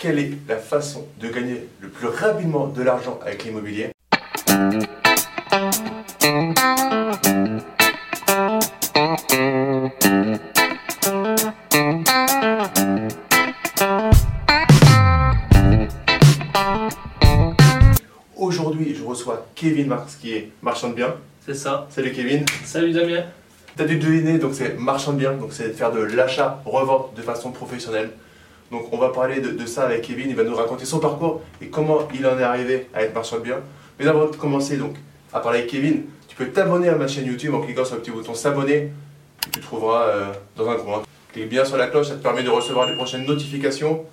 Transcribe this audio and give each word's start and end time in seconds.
quelle 0.00 0.18
est 0.18 0.32
la 0.48 0.56
façon 0.56 1.06
de 1.20 1.28
gagner 1.28 1.68
le 1.80 1.88
plus 1.88 2.06
rapidement 2.06 2.68
de 2.68 2.82
l'argent 2.82 3.20
avec 3.22 3.44
l'immobilier 3.44 3.90
Aujourd'hui, 18.38 18.94
je 18.94 19.04
reçois 19.04 19.46
Kevin 19.54 19.88
Marx 19.88 20.16
qui 20.16 20.32
est 20.32 20.50
marchand 20.62 20.88
de 20.88 20.94
biens. 20.94 21.14
C'est 21.44 21.54
ça. 21.54 21.86
Salut 21.90 22.12
Kevin. 22.12 22.46
Salut 22.64 22.92
Damien. 22.92 23.24
T'as 23.76 23.84
dû 23.84 23.98
deviner, 23.98 24.38
donc 24.38 24.54
c'est 24.54 24.78
marchand 24.78 25.12
de 25.12 25.18
biens, 25.18 25.34
donc 25.34 25.52
c'est 25.52 25.74
faire 25.74 25.92
de 25.92 26.00
l'achat-revente 26.00 27.14
de 27.14 27.20
façon 27.20 27.52
professionnelle. 27.52 28.10
Donc 28.70 28.92
on 28.92 28.98
va 28.98 29.08
parler 29.08 29.40
de, 29.40 29.66
ça 29.66 29.84
avec 29.84 30.02
Kevin, 30.02 30.30
il 30.30 30.36
va 30.36 30.44
nous 30.44 30.54
raconter 30.54 30.84
son 30.84 31.00
parcours 31.00 31.42
et 31.60 31.66
comment 31.66 32.06
il 32.14 32.24
en 32.26 32.38
est 32.38 32.42
arrivé 32.42 32.86
à 32.94 33.02
être 33.02 33.14
marchand 33.14 33.38
de 33.38 33.42
biens. 33.42 33.60
Mais 33.98 34.06
avant 34.06 34.26
de 34.26 34.36
commencer 34.36 34.76
donc 34.76 34.94
à 35.32 35.40
parler 35.40 35.58
avec 35.58 35.70
Kevin, 35.70 36.04
tu 36.28 36.36
peux 36.36 36.46
t'abonner 36.46 36.88
à 36.88 36.94
ma 36.94 37.08
chaîne 37.08 37.26
YouTube 37.26 37.52
en 37.54 37.60
cliquant 37.60 37.84
sur 37.84 37.96
le 37.96 38.02
petit 38.02 38.12
bouton 38.12 38.32
s'abonner 38.32 38.90
que 39.44 39.50
tu 39.50 39.60
trouveras 39.60 40.02
euh, 40.02 40.26
dans 40.56 40.68
un 40.68 40.76
coin. 40.76 41.02
Clique 41.32 41.48
bien 41.48 41.64
sur 41.64 41.76
la 41.76 41.88
cloche, 41.88 42.08
ça 42.08 42.14
te 42.14 42.22
permet 42.22 42.44
de 42.44 42.50
recevoir 42.50 42.88
les 42.88 42.94
prochaines 42.94 43.26
notifications. 43.26 44.04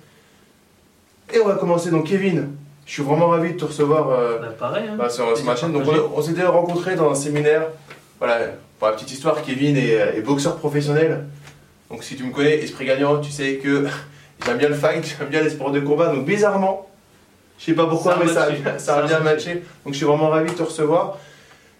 Et 1.32 1.38
on 1.38 1.46
va 1.46 1.54
commencer 1.54 1.90
donc 1.90 2.06
Kevin. 2.06 2.48
Je 2.84 2.94
suis 2.94 3.02
vraiment 3.02 3.28
ravi 3.28 3.52
de 3.52 3.58
te 3.58 3.64
recevoir 3.64 4.08
euh, 4.10 4.38
bah, 4.38 4.48
pareil, 4.58 4.88
hein. 4.88 4.96
bah, 4.98 5.08
sur, 5.08 5.26
ma 5.44 5.54
chaîne. 5.54 5.72
Donc 5.72 5.84
on, 6.16 6.22
s'était 6.22 6.44
rencontrés 6.44 6.96
dans 6.96 7.10
un 7.10 7.14
séminaire. 7.14 7.68
Voilà, 8.18 8.38
pour 8.78 8.88
la 8.88 8.94
petite 8.94 9.12
histoire, 9.12 9.40
Kevin 9.42 9.76
est, 9.76 10.16
est 10.16 10.22
boxeur 10.22 10.56
professionnel. 10.56 11.26
Donc 11.90 12.02
si 12.02 12.16
tu 12.16 12.24
me 12.24 12.32
connais, 12.32 12.56
esprit 12.56 12.86
gagnant, 12.86 13.20
tu 13.20 13.30
sais 13.30 13.56
que 13.56 13.86
J'aime 14.44 14.58
bien 14.58 14.68
le 14.68 14.74
fight, 14.74 15.16
j'aime 15.18 15.28
bien 15.28 15.42
les 15.42 15.50
sports 15.50 15.70
de 15.70 15.80
combat. 15.80 16.08
Donc 16.08 16.24
bizarrement, 16.24 16.88
je 17.58 17.66
sais 17.66 17.74
pas 17.74 17.86
pourquoi, 17.86 18.16
mais 18.20 18.28
ça, 18.28 18.48
ça, 18.78 18.98
a 18.98 19.02
bien 19.02 19.20
matché. 19.20 19.62
Donc 19.84 19.92
je 19.92 19.96
suis 19.96 20.06
vraiment 20.06 20.28
ravi 20.28 20.50
de 20.50 20.56
te 20.56 20.62
recevoir. 20.62 21.18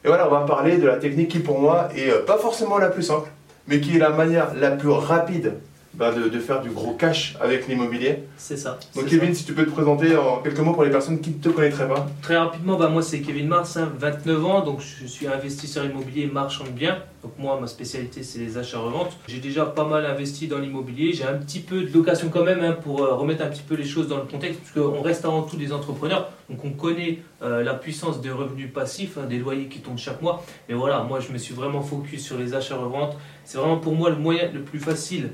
Et 0.05 0.09
voilà, 0.09 0.27
on 0.29 0.31
va 0.31 0.41
parler 0.41 0.77
de 0.79 0.87
la 0.87 0.97
technique 0.97 1.31
qui 1.31 1.39
pour 1.41 1.59
moi 1.61 1.89
est 1.97 2.11
euh, 2.11 2.25
pas 2.25 2.39
forcément 2.39 2.79
la 2.79 2.89
plus 2.89 3.03
simple, 3.03 3.29
mais 3.67 3.81
qui 3.81 3.97
est 3.97 3.99
la 3.99 4.11
manière 4.11 4.55
la 4.55 4.71
plus 4.71 4.91
rapide 4.91 5.55
bah, 5.99 6.13
de, 6.13 6.39
faire 6.39 6.63
du 6.63 6.71
gros 6.71 6.93
cash 6.93 7.37
avec 7.41 7.67
l'immobilier. 7.67 8.21
C'est 8.37 8.57
ça. 8.57 8.79
Donc 8.95 9.07
Kevin, 9.07 9.35
si 9.35 9.45
tu 9.45 9.53
peux 9.53 9.65
te 9.65 9.71
présenter 9.71 10.17
en 10.17 10.41
quelques 10.41 10.61
mots 10.61 10.73
pour 10.73 10.85
les 10.85 10.91
personnes 10.91 11.21
qui 11.21 11.31
ne 11.31 11.35
te 11.35 11.49
connaîtraient 11.49 11.89
pas. 11.89 12.07
Très 12.23 12.37
rapidement, 12.37 12.79
bah, 12.79 12.89
moi 12.89 13.03
c'est 13.03 13.21
Kevin 13.21 13.49
Mars, 13.49 13.77
29 13.77 14.45
ans, 14.47 14.65
donc 14.65 14.81
je 14.81 15.07
suis 15.07 15.27
investisseur 15.27 15.85
immobilier 15.85 16.27
marchand 16.27 16.65
de 16.65 16.71
biens. 16.71 16.99
Donc 17.25 17.33
moi 17.37 17.59
ma 17.61 17.67
spécialité 17.67 18.23
c'est 18.23 18.39
les 18.39 18.57
achats-reventes. 18.59 19.17
J'ai 19.27 19.41
déjà 19.41 19.67
pas 19.67 19.85
mal 19.85 20.07
investi 20.07 20.47
dans 20.47 20.59
l'immobilier, 20.59 21.13
j'ai 21.13 21.25
un 21.25 21.35
petit 21.35 21.59
peu 21.59 21.83
de 21.83 21.93
location 21.93 22.29
quand 22.29 22.45
même 22.45 22.61
hein, 22.63 22.77
pour 22.81 23.03
euh, 23.03 23.15
remettre 23.17 23.45
un 23.45 23.49
petit 23.49 23.65
peu 23.67 23.75
les 23.75 23.85
choses 23.85 24.07
dans 24.07 24.19
le 24.19 24.23
contexte, 24.23 24.61
parce 24.61 24.71
qu'on 24.71 25.03
reste 25.03 25.25
avant 25.25 25.43
tout 25.43 25.57
des 25.57 25.73
entrepreneurs, 25.73 26.31
donc 26.49 26.65
on 26.65 26.71
connaît 26.71 27.19
euh, 27.43 27.65
la 27.65 27.75
puissance 27.75 28.21
des 28.21 28.31
revenus 28.31 28.73
passifs, 28.73 29.19
hein, 29.19 29.27
des 29.29 29.39
loyers 29.39 29.67
qui 29.67 29.81
tombent 29.81 29.99
chaque 29.99 30.23
mois. 30.23 30.45
Mais 30.69 30.77
voilà, 30.77 31.03
moi 31.03 31.19
je 31.19 31.33
me 31.33 31.39
suis 31.39 31.55
vraiment 31.55 31.83
focus 31.83 32.25
sur 32.25 32.39
les 32.39 32.55
achats-reventes. 32.55 33.17
C'est 33.45 33.59
vraiment 33.59 33.79
pour 33.79 33.97
moi 33.97 34.11
le 34.11 34.17
moyen 34.17 34.51
le 34.53 34.61
plus 34.61 34.79
facile 34.79 35.31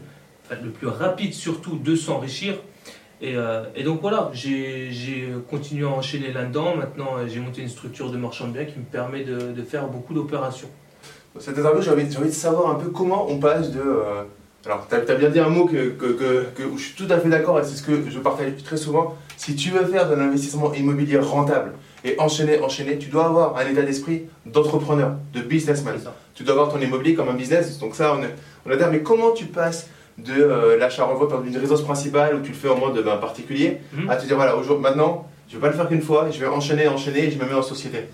le 0.51 0.71
plus 0.71 0.87
rapide 0.87 1.33
surtout 1.33 1.77
de 1.77 1.97
s'enrichir. 1.97 2.55
Et, 3.21 3.37
euh, 3.37 3.65
et, 3.75 3.85
donc 3.85 4.01
voilà, 4.01 4.31
j'ai 4.35 5.29
continué 5.49 5.87
à 5.87 5.91
enchaîner 5.91 6.33
là-dedans. 6.33 6.77
Maintenant, 6.77 7.13
j'ai 7.27 7.41
monté 7.41 7.63
une 7.63 7.69
structure 7.69 8.11
de 8.11 8.19
marchand 8.19 8.49
de 8.49 8.53
biens 8.53 8.65
qui 8.65 8.79
me 8.79 8.85
permet 8.85 9.25
de, 9.25 9.53
de 9.53 9.63
faire 9.63 9.87
beaucoup 9.89 10.15
d'opérations. 10.15 10.69
Cette 11.41 11.59
interview, 11.59 11.83
j'ai 11.83 11.91
envie, 11.91 12.17
envie, 12.17 12.29
de 12.29 12.35
savoir 12.35 12.71
un 12.71 12.77
peu 12.77 12.91
comment 12.91 13.27
on 13.29 13.39
passe 13.39 13.73
de... 13.73 13.81
Euh, 13.81 14.23
alors, 14.67 14.87
tu 14.89 14.95
as, 14.95 15.15
bien 15.17 15.31
dit 15.31 15.41
un 15.41 15.49
mot 15.49 15.67
que, 15.67 15.91
que, 15.91 16.47
que, 16.55 16.63
où 16.63 16.79
je 16.79 16.85
suis 16.85 16.95
tout 16.95 17.13
à 17.13 17.19
fait 17.19 17.29
d'accord 17.29 17.59
et 17.59 17.65
c'est 17.65 17.77
ce 17.77 17.83
que 17.83 18.09
je 18.09 18.19
partage 18.19 18.63
très 18.65 18.77
souvent. 18.77 19.17
Si 19.37 19.57
tu 19.57 19.71
veux 19.71 19.85
faire 19.85 20.09
de 20.09 20.15
l'investissement 20.15 20.73
immobilier 20.73 21.19
rentable 21.19 21.73
et 22.05 22.19
enchaîner, 22.19 22.61
enchaîner, 22.61 22.99
tu 22.99 23.09
dois 23.09 23.27
avoir 23.27 23.57
un 23.57 23.67
état 23.67 23.83
d'esprit 23.83 24.25
d'entrepreneur, 24.47 25.17
de 25.35 25.41
businessman. 25.41 25.97
Tu 26.35 26.45
dois 26.45 26.55
avoir 26.55 26.73
ton 26.73 26.81
immobilier 26.81 27.15
comme 27.15 27.29
un 27.29 27.35
business. 27.35 27.79
Donc 27.79 27.95
ça, 27.95 28.15
on, 28.17 28.23
est, 28.23 28.35
on 28.65 28.71
a 28.71 28.77
dit, 28.77 28.85
mais 28.91 29.03
comment 29.03 29.33
tu 29.33 29.47
passes 29.47 29.89
de 30.19 30.33
euh, 30.33 30.77
l'achat-revente 30.79 31.43
d'une 31.43 31.57
résidence 31.57 31.83
principale 31.83 32.37
où 32.37 32.41
tu 32.41 32.51
le 32.51 32.57
fais 32.57 32.69
en 32.69 32.79
mode 32.79 33.03
ben, 33.05 33.17
particulier, 33.17 33.79
mhm. 33.93 34.09
à 34.09 34.17
te 34.17 34.27
dire 34.27 34.37
voilà, 34.37 34.55
maintenant, 34.81 35.27
je 35.49 35.57
ne 35.57 35.61
vais 35.61 35.67
pas 35.67 35.73
le 35.73 35.77
faire 35.77 35.89
qu'une 35.89 36.03
fois, 36.03 36.29
je 36.31 36.39
vais 36.39 36.47
enchaîner, 36.47 36.89
enchaîner 36.89 37.27
et 37.27 37.31
je 37.31 37.39
me 37.39 37.45
mets 37.45 37.55
en 37.55 37.63
société. 37.63 38.05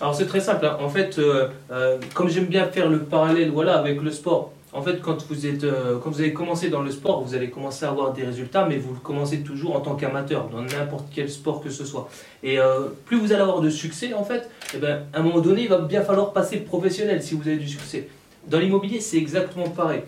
Alors 0.00 0.14
c'est 0.14 0.26
très 0.26 0.40
simple, 0.40 0.64
hein. 0.64 0.76
en 0.80 0.88
fait, 0.88 1.18
euh, 1.18 1.48
euh, 1.72 1.98
comme 2.14 2.28
j'aime 2.28 2.46
bien 2.46 2.66
faire 2.66 2.88
le 2.88 3.00
parallèle 3.00 3.50
voilà, 3.50 3.78
avec 3.78 4.00
le 4.00 4.10
sport, 4.10 4.52
en 4.72 4.82
fait, 4.82 5.00
quand 5.00 5.26
vous, 5.28 5.46
êtes, 5.46 5.64
quand 6.04 6.10
vous 6.10 6.20
avez 6.20 6.34
commencé 6.34 6.68
dans 6.68 6.82
le 6.82 6.90
sport, 6.90 7.22
vous 7.24 7.34
allez 7.34 7.48
commencer 7.48 7.86
à 7.86 7.88
avoir 7.88 8.12
des 8.12 8.22
résultats, 8.22 8.66
mais 8.68 8.76
vous 8.76 8.94
commencez 8.96 9.40
toujours 9.40 9.74
en 9.74 9.80
tant 9.80 9.94
qu'amateur, 9.94 10.48
dans 10.48 10.60
n'importe 10.60 11.06
quel 11.12 11.30
sport 11.30 11.62
que 11.62 11.70
ce 11.70 11.86
soit. 11.86 12.10
Et 12.42 12.58
plus 13.06 13.18
vous 13.18 13.32
allez 13.32 13.40
avoir 13.40 13.62
de 13.62 13.70
succès, 13.70 14.12
en 14.12 14.24
fait, 14.24 14.50
eh 14.74 14.76
ben, 14.76 15.04
à 15.14 15.20
un 15.20 15.22
moment 15.22 15.40
donné, 15.40 15.62
il 15.62 15.68
va 15.70 15.78
bien 15.78 16.02
falloir 16.02 16.34
passer 16.34 16.58
professionnel 16.58 17.22
si 17.22 17.34
vous 17.34 17.48
avez 17.48 17.56
du 17.56 17.66
succès. 17.66 18.08
Dans 18.46 18.58
l'immobilier, 18.58 19.00
c'est 19.00 19.16
exactement 19.16 19.70
pareil 19.70 20.02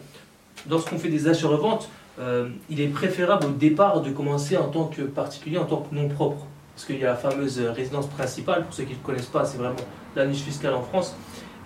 lorsqu'on 0.69 0.99
fait 0.99 1.09
des 1.09 1.29
achats-reventes, 1.29 1.89
euh, 2.19 2.49
il 2.69 2.81
est 2.81 2.89
préférable 2.89 3.47
au 3.47 3.51
départ 3.51 4.03
de 4.03 4.11
commencer 4.11 4.57
en 4.57 4.69
tant 4.69 4.87
que 4.87 5.03
particulier, 5.03 5.59
en 5.59 5.65
tant 5.65 5.79
que 5.79 5.95
nom 5.95 6.09
propre. 6.09 6.47
Parce 6.75 6.87
qu'il 6.87 6.99
y 6.99 7.05
a 7.05 7.09
la 7.09 7.17
fameuse 7.17 7.61
résidence 7.61 8.07
principale, 8.09 8.65
pour 8.65 8.75
ceux 8.75 8.85
qui 8.85 8.95
ne 8.95 8.99
connaissent 8.99 9.27
pas, 9.27 9.45
c'est 9.45 9.59
vraiment 9.59 9.77
la 10.17 10.27
niche 10.27 10.43
fiscale 10.43 10.75
en 10.75 10.83
France. 10.83 11.15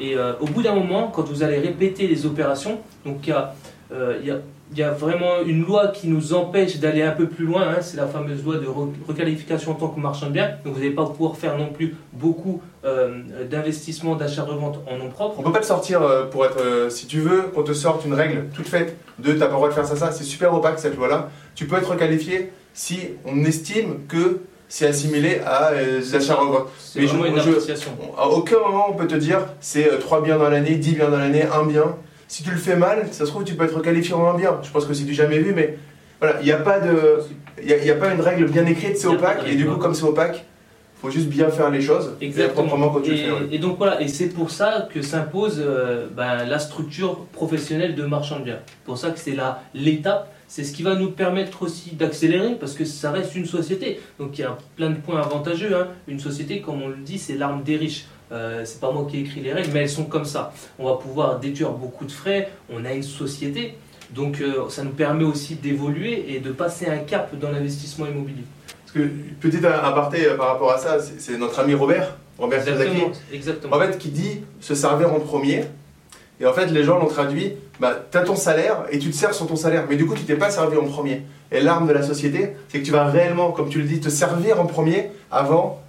Et 0.01 0.17
euh, 0.17 0.33
au 0.41 0.47
bout 0.47 0.63
d'un 0.63 0.75
moment, 0.75 1.09
quand 1.09 1.23
vous 1.23 1.43
allez 1.43 1.59
répéter 1.59 2.07
les 2.07 2.27
opérations, 2.27 2.81
donc 3.05 3.19
il 3.25 3.31
y 3.31 3.33
a, 3.33 3.55
euh, 3.93 4.19
il 4.21 4.27
y 4.27 4.31
a 4.31 4.39
il 4.73 4.79
y 4.79 4.83
a 4.83 4.91
vraiment 4.91 5.43
une 5.45 5.65
loi 5.65 5.89
qui 5.89 6.09
nous 6.09 6.33
empêche 6.33 6.79
d'aller 6.79 7.03
un 7.03 7.11
peu 7.11 7.29
plus 7.29 7.45
loin, 7.45 7.63
hein. 7.63 7.79
c'est 7.81 7.97
la 7.97 8.07
fameuse 8.07 8.43
loi 8.45 8.57
de 8.57 8.67
requalification 9.07 9.73
en 9.73 9.75
tant 9.75 9.89
que 9.89 10.01
marchand 10.01 10.27
de 10.27 10.33
biens. 10.33 10.51
Donc 10.65 10.75
vous 10.75 10.81
n'allez 10.81 10.95
pas 10.95 11.05
pouvoir 11.07 11.37
faire 11.37 11.57
non 11.59 11.69
plus 11.69 11.95
beaucoup 12.13 12.63
euh, 12.85 13.21
d'investissements, 13.51 14.17
d'achat-revente 14.17 14.81
en 14.91 14.97
nom 14.97 15.11
propre. 15.11 15.37
On 15.39 15.43
ne 15.43 15.47
peut 15.47 15.53
pas 15.53 15.61
te 15.61 15.67
sortir 15.67 16.03
euh, 16.03 16.27
pour 16.27 16.45
être, 16.47 16.61
euh, 16.61 16.89
si 16.89 17.07
tu 17.07 17.21
veux, 17.21 17.43
qu'on 17.55 17.63
te 17.63 17.73
sorte 17.73 18.05
une 18.05 18.15
règle 18.15 18.47
toute 18.55 18.67
faite 18.67 18.97
de 19.19 19.33
t'as 19.33 19.47
pas 19.47 19.53
le 19.53 19.53
droit 19.53 19.69
de 19.69 19.75
faire 19.75 19.87
ça, 19.87 19.97
ça, 19.97 20.13
c'est 20.13 20.25
super 20.25 20.53
opaque 20.55 20.79
cette 20.79 20.97
loi-là. 20.97 21.29
Tu 21.55 21.67
peux 21.67 21.77
être 21.77 21.91
requalifié 21.91 22.51
si 22.73 22.99
on 23.27 23.45
estime 23.45 24.07
que 24.09 24.41
c'est 24.69 24.87
assimilé 24.87 25.41
à 25.47 25.73
des 25.75 26.15
achats-revente. 26.17 26.69
Mais 26.97 27.07
je, 27.07 27.15
une 27.15 27.39
appréciation. 27.39 27.93
à 28.19 28.29
aucun 28.29 28.59
moment 28.59 28.87
on 28.89 28.95
peut 28.95 29.07
te 29.07 29.15
dire 29.15 29.41
c'est 29.61 30.01
3 30.01 30.23
biens 30.23 30.39
dans 30.39 30.49
l'année, 30.49 30.75
10 30.75 30.95
biens 30.97 31.11
dans 31.11 31.19
l'année, 31.19 31.45
1 31.45 31.67
bien 31.67 31.95
si 32.29 32.43
tu 32.43 32.51
le 32.51 32.57
fais 32.57 32.77
mal, 32.77 33.09
ça 33.11 33.25
se 33.25 33.31
trouve, 33.31 33.45
tu 33.45 33.55
peux 33.55 33.65
être 33.65 33.81
qualifié 33.81 34.15
en 34.15 34.27
un 34.29 34.37
bien. 34.37 34.59
Je 34.63 34.71
pense 34.71 34.87
que 34.87 34.95
c'est 34.95 35.05
du 35.05 35.15
jamais 35.15 35.39
vu, 35.39 35.53
mais 35.55 35.79
voilà, 36.21 36.41
il 36.41 36.45
n'y 36.45 36.53
a, 36.53 36.59
pas 36.59 36.81
de, 36.81 37.21
il 37.63 37.69
y 37.69 37.91
a, 37.91 37.95
pas 37.95 38.13
une 38.13 38.21
règle 38.21 38.49
bien 38.49 38.67
écrite, 38.67 38.97
c'est 38.97 39.07
opaque, 39.07 39.43
et 39.47 39.55
du 39.55 39.67
coup, 39.67 39.77
comme 39.77 39.95
c'est 39.95 40.05
opaque, 40.05 40.45
faut 41.05 41.11
juste 41.11 41.29
bien 41.29 41.51
faire 41.51 41.71
les 41.71 41.83
choses 41.83 42.15
Exactement. 42.21 42.91
quand 42.91 43.01
tu 43.01 43.13
et, 43.13 43.17
fais. 43.17 43.31
Et 43.53 43.59
donc 43.59 43.77
voilà, 43.77 44.01
et 44.01 44.09
c'est 44.09 44.29
pour 44.29 44.51
ça 44.51 44.89
que 44.93 45.03
s'impose 45.03 45.63
euh, 45.63 46.07
ben, 46.17 46.45
la 46.45 46.59
structure 46.59 47.27
professionnelle 47.27 47.95
de 47.95 48.05
marchand 48.05 48.39
de 48.39 48.45
biens. 48.45 48.61
pour 48.87 48.97
ça 48.97 49.11
que 49.11 49.19
c'est 49.19 49.37
l'étape, 49.75 50.33
c'est 50.49 50.65
ce 50.65 50.73
qui 50.73 50.83
va 50.83 50.95
nous 50.95 51.11
permettre 51.11 51.63
aussi 51.63 51.95
d'accélérer 51.95 52.55
parce 52.55 52.75
que 52.75 52.85
ça 52.85 53.11
reste 53.11 53.35
une 53.35 53.45
société. 53.45 54.01
Donc 54.19 54.39
il 54.39 54.43
y 54.43 54.45
a 54.45 54.57
plein 54.77 54.91
de 54.91 54.97
points 54.97 55.21
avantageux. 55.21 55.75
Hein. 55.77 55.89
Une 56.09 56.21
société, 56.21 56.61
comme 56.61 56.83
on 56.83 56.89
le 56.89 56.97
dit, 56.97 57.19
c'est 57.19 57.35
l'arme 57.35 57.63
des 57.63 57.77
riches. 57.77 58.07
Euh, 58.33 58.63
c'est 58.65 58.81
pas 58.81 58.91
moi 58.91 59.07
qui 59.09 59.19
ai 59.19 59.21
écrit 59.21 59.41
les 59.41 59.53
règles, 59.53 59.71
mais 59.73 59.81
elles 59.81 59.91
sont 59.91 60.05
comme 60.05 60.25
ça. 60.25 60.53
On 60.79 60.87
va 60.87 60.97
pouvoir 60.97 61.39
déduire 61.39 61.71
beaucoup 61.71 62.05
de 62.05 62.13
frais, 62.13 62.51
on 62.73 62.85
a 62.85 62.93
une 62.93 63.03
société, 63.03 63.77
donc 64.11 64.41
euh, 64.41 64.69
ça 64.71 64.83
nous 64.83 64.93
permet 64.93 65.25
aussi 65.25 65.57
d'évoluer 65.57 66.35
et 66.35 66.41
de 66.41 66.51
passer 66.51 66.87
un 66.87 66.99
cap 66.99 67.37
dans 67.39 67.51
l'investissement 67.51 68.07
immobilier. 68.07 68.45
Parce 68.85 68.93
que, 68.93 69.11
petit 69.41 69.65
aparté 69.65 70.27
euh, 70.27 70.37
par 70.37 70.49
rapport 70.49 70.73
à 70.73 70.79
ça, 70.79 70.99
c'est 71.19 71.37
notre 71.37 71.61
ami 71.61 71.75
Robert, 71.75 72.17
Robert 72.39 72.67
exactement, 72.67 73.13
exactement. 73.33 73.77
En 73.77 73.81
fait, 73.81 73.99
qui 73.99 74.09
dit 74.09 74.41
se 74.61 74.75
servir 74.75 75.13
en 75.13 75.21
premier. 75.21 75.67
Et 76.41 76.47
en 76.47 76.53
fait, 76.53 76.67
les 76.67 76.83
gens 76.83 76.99
l'ont 76.99 77.07
traduit, 77.07 77.53
bah, 77.79 77.97
tu 78.11 78.19
as 78.19 78.23
ton 78.23 78.35
salaire 78.35 78.87
et 78.91 78.99
tu 78.99 79.11
te 79.11 79.15
sers 79.15 79.33
sur 79.35 79.47
ton 79.47 79.55
salaire, 79.55 79.85
mais 79.89 79.95
du 79.95 80.05
coup, 80.05 80.15
tu 80.15 80.25
t'es 80.25 80.35
pas 80.35 80.51
servi 80.51 80.77
en 80.77 80.85
premier. 80.85 81.23
Et 81.53 81.61
l'arme 81.61 81.87
de 81.87 81.93
la 81.93 82.03
société, 82.03 82.57
c'est 82.69 82.81
que 82.81 82.85
tu 82.85 82.91
vas 82.91 83.05
réellement, 83.05 83.53
comme 83.53 83.69
tu 83.69 83.79
le 83.79 83.85
dis, 83.85 84.01
te 84.01 84.09
servir 84.09 84.61
en 84.61 84.67
premier 84.67 85.11
avant 85.31 85.81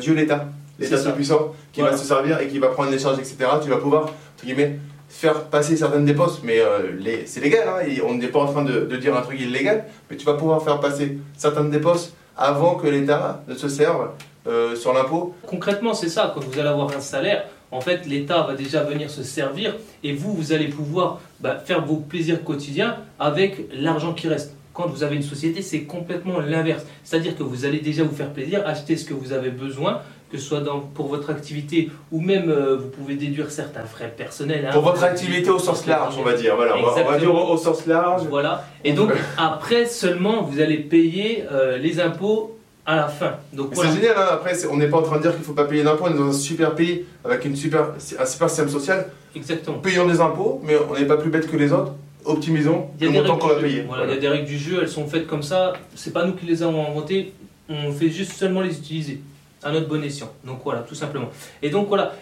Dieu 0.00 0.14
l'État 0.14 0.46
l'État 0.78 1.02
tout-puissant 1.02 1.52
qui 1.72 1.80
va 1.80 1.96
se 1.96 2.04
servir 2.04 2.40
et 2.40 2.48
qui 2.48 2.58
va 2.58 2.68
prendre 2.68 2.90
les 2.90 2.98
charges, 2.98 3.18
etc. 3.18 3.36
Tu 3.62 3.70
vas 3.70 3.76
pouvoir, 3.76 4.02
entre 4.02 4.44
guillemets, 4.44 4.78
faire 5.08 5.44
passer 5.44 5.76
certaines 5.76 6.04
dépenses, 6.04 6.40
mais 6.42 6.58
euh, 6.58 6.98
c'est 7.26 7.40
légal, 7.40 7.68
hein, 7.68 7.86
on 8.06 8.14
n'est 8.14 8.28
pas 8.28 8.40
en 8.40 8.52
train 8.52 8.64
de, 8.64 8.96
dire 8.96 9.16
un 9.16 9.22
truc 9.22 9.40
illégal, 9.40 9.84
mais 10.10 10.16
tu 10.16 10.26
vas 10.26 10.34
pouvoir 10.34 10.62
faire 10.62 10.80
passer 10.80 11.18
certaines 11.36 11.70
dépenses 11.70 12.14
avant 12.36 12.74
que 12.74 12.88
l'État 12.88 13.42
ne 13.46 13.54
se 13.54 13.68
serve 13.68 14.10
euh, 14.48 14.74
sur 14.74 14.92
l'impôt. 14.92 15.34
Concrètement, 15.46 15.94
c'est 15.94 16.08
ça, 16.08 16.32
quand 16.34 16.42
vous 16.42 16.58
allez 16.58 16.68
avoir 16.68 16.94
un 16.96 17.00
salaire, 17.00 17.44
en 17.70 17.80
fait, 17.80 18.06
l'État 18.06 18.42
va 18.42 18.54
déjà 18.54 18.82
venir 18.82 19.10
se 19.10 19.22
servir 19.22 19.74
et 20.02 20.12
vous, 20.12 20.34
vous 20.34 20.52
allez 20.52 20.68
pouvoir 20.68 21.20
bah, 21.40 21.58
faire 21.64 21.84
vos 21.84 21.96
plaisirs 21.96 22.42
quotidiens 22.44 22.96
avec 23.18 23.68
l'argent 23.72 24.14
qui 24.14 24.28
reste. 24.28 24.54
Quand 24.74 24.86
vous 24.88 25.02
avez 25.04 25.16
une 25.16 25.22
société, 25.22 25.62
c'est 25.62 25.82
complètement 25.82 26.40
l'inverse. 26.40 26.84
C'est-à-dire 27.04 27.36
que 27.36 27.42
vous 27.44 27.64
allez 27.64 27.78
déjà 27.78 28.02
vous 28.02 28.14
faire 28.14 28.32
plaisir, 28.32 28.62
acheter 28.66 28.96
ce 28.96 29.04
que 29.04 29.14
vous 29.14 29.32
avez 29.32 29.50
besoin, 29.50 30.00
que 30.32 30.36
ce 30.36 30.44
soit 30.44 30.60
dans, 30.60 30.80
pour 30.80 31.06
votre 31.06 31.30
activité 31.30 31.90
ou 32.10 32.20
même 32.20 32.50
euh, 32.50 32.76
vous 32.76 32.88
pouvez 32.88 33.14
déduire 33.14 33.50
certains 33.52 33.84
frais 33.84 34.12
personnels. 34.16 34.66
hein. 34.66 34.72
Pour 34.72 34.82
votre 34.82 35.04
activité 35.04 35.48
au 35.48 35.60
sens 35.60 35.86
large, 35.86 36.16
on 36.18 36.24
va 36.24 36.32
dire. 36.34 36.56
Voilà, 36.56 36.76
on 36.76 36.82
va- 36.82 36.88
on 36.88 36.94
va 36.94 37.02
dire 37.02 37.10
Exactement. 37.12 37.50
au, 37.52 37.56
sens 37.56 37.86
large. 37.86 38.22
Voilà. 38.28 38.64
Et 38.82 38.92
donc 38.92 39.12
après 39.38 39.86
seulement 39.86 40.42
vous 40.42 40.60
allez 40.60 40.78
payer 40.78 41.44
euh, 41.52 41.78
les 41.78 42.00
impôts 42.00 42.58
à 42.84 42.96
la 42.96 43.06
fin. 43.08 43.34
Donc 43.52 43.68
voilà. 43.74 43.90
C'est 43.92 43.96
génial, 44.00 44.16
hein. 44.18 44.26
après 44.32 44.54
on 44.66 44.76
n'est 44.76 44.88
pas 44.88 44.98
en 44.98 45.02
train 45.02 45.18
de 45.18 45.22
dire 45.22 45.30
qu'il 45.30 45.40
ne 45.40 45.44
faut 45.46 45.52
pas 45.52 45.66
payer 45.66 45.84
d'impôts, 45.84 46.06
on 46.08 46.10
est 46.14 46.18
dans 46.18 46.28
un 46.28 46.32
super 46.32 46.74
pays 46.74 47.04
avec 47.24 47.44
une 47.44 47.54
super, 47.54 47.90
un 48.18 48.26
super 48.26 48.48
système 48.50 48.68
social. 48.68 49.06
Exactement. 49.36 49.78
Payons 49.78 50.06
des 50.08 50.20
impôts, 50.20 50.60
mais 50.64 50.74
on 50.90 50.98
n'est 50.98 51.06
pas 51.06 51.16
plus 51.16 51.30
bête 51.30 51.48
que 51.50 51.56
les 51.56 51.72
autres. 51.72 51.92
Optimisons 52.24 52.88
le 53.00 53.10
montant 53.10 53.36
qu'on 53.36 53.48
va 53.48 53.56
payer. 53.56 53.82
Voilà, 53.86 54.04
il 54.04 54.10
y 54.10 54.16
a 54.16 54.20
des 54.20 54.28
règles 54.28 54.46
du 54.46 54.58
jeu, 54.58 54.78
elles 54.82 54.88
sont 54.88 55.06
faites 55.06 55.26
comme 55.26 55.42
ça. 55.42 55.74
C'est 55.94 56.12
pas 56.12 56.24
nous 56.24 56.32
qui 56.34 56.46
les 56.46 56.62
avons 56.62 56.86
inventées, 56.86 57.32
on 57.68 57.92
fait 57.92 58.08
juste 58.10 58.32
seulement 58.32 58.60
les 58.62 58.76
utiliser 58.78 59.20
à 59.62 59.72
notre 59.72 59.88
bon 59.88 60.02
escient. 60.02 60.30
Donc 60.44 60.60
voilà, 60.64 60.80
tout 60.80 60.94
simplement. 60.94 61.28
Et 61.62 61.70
donc 61.70 61.88
voilà, 61.88 62.14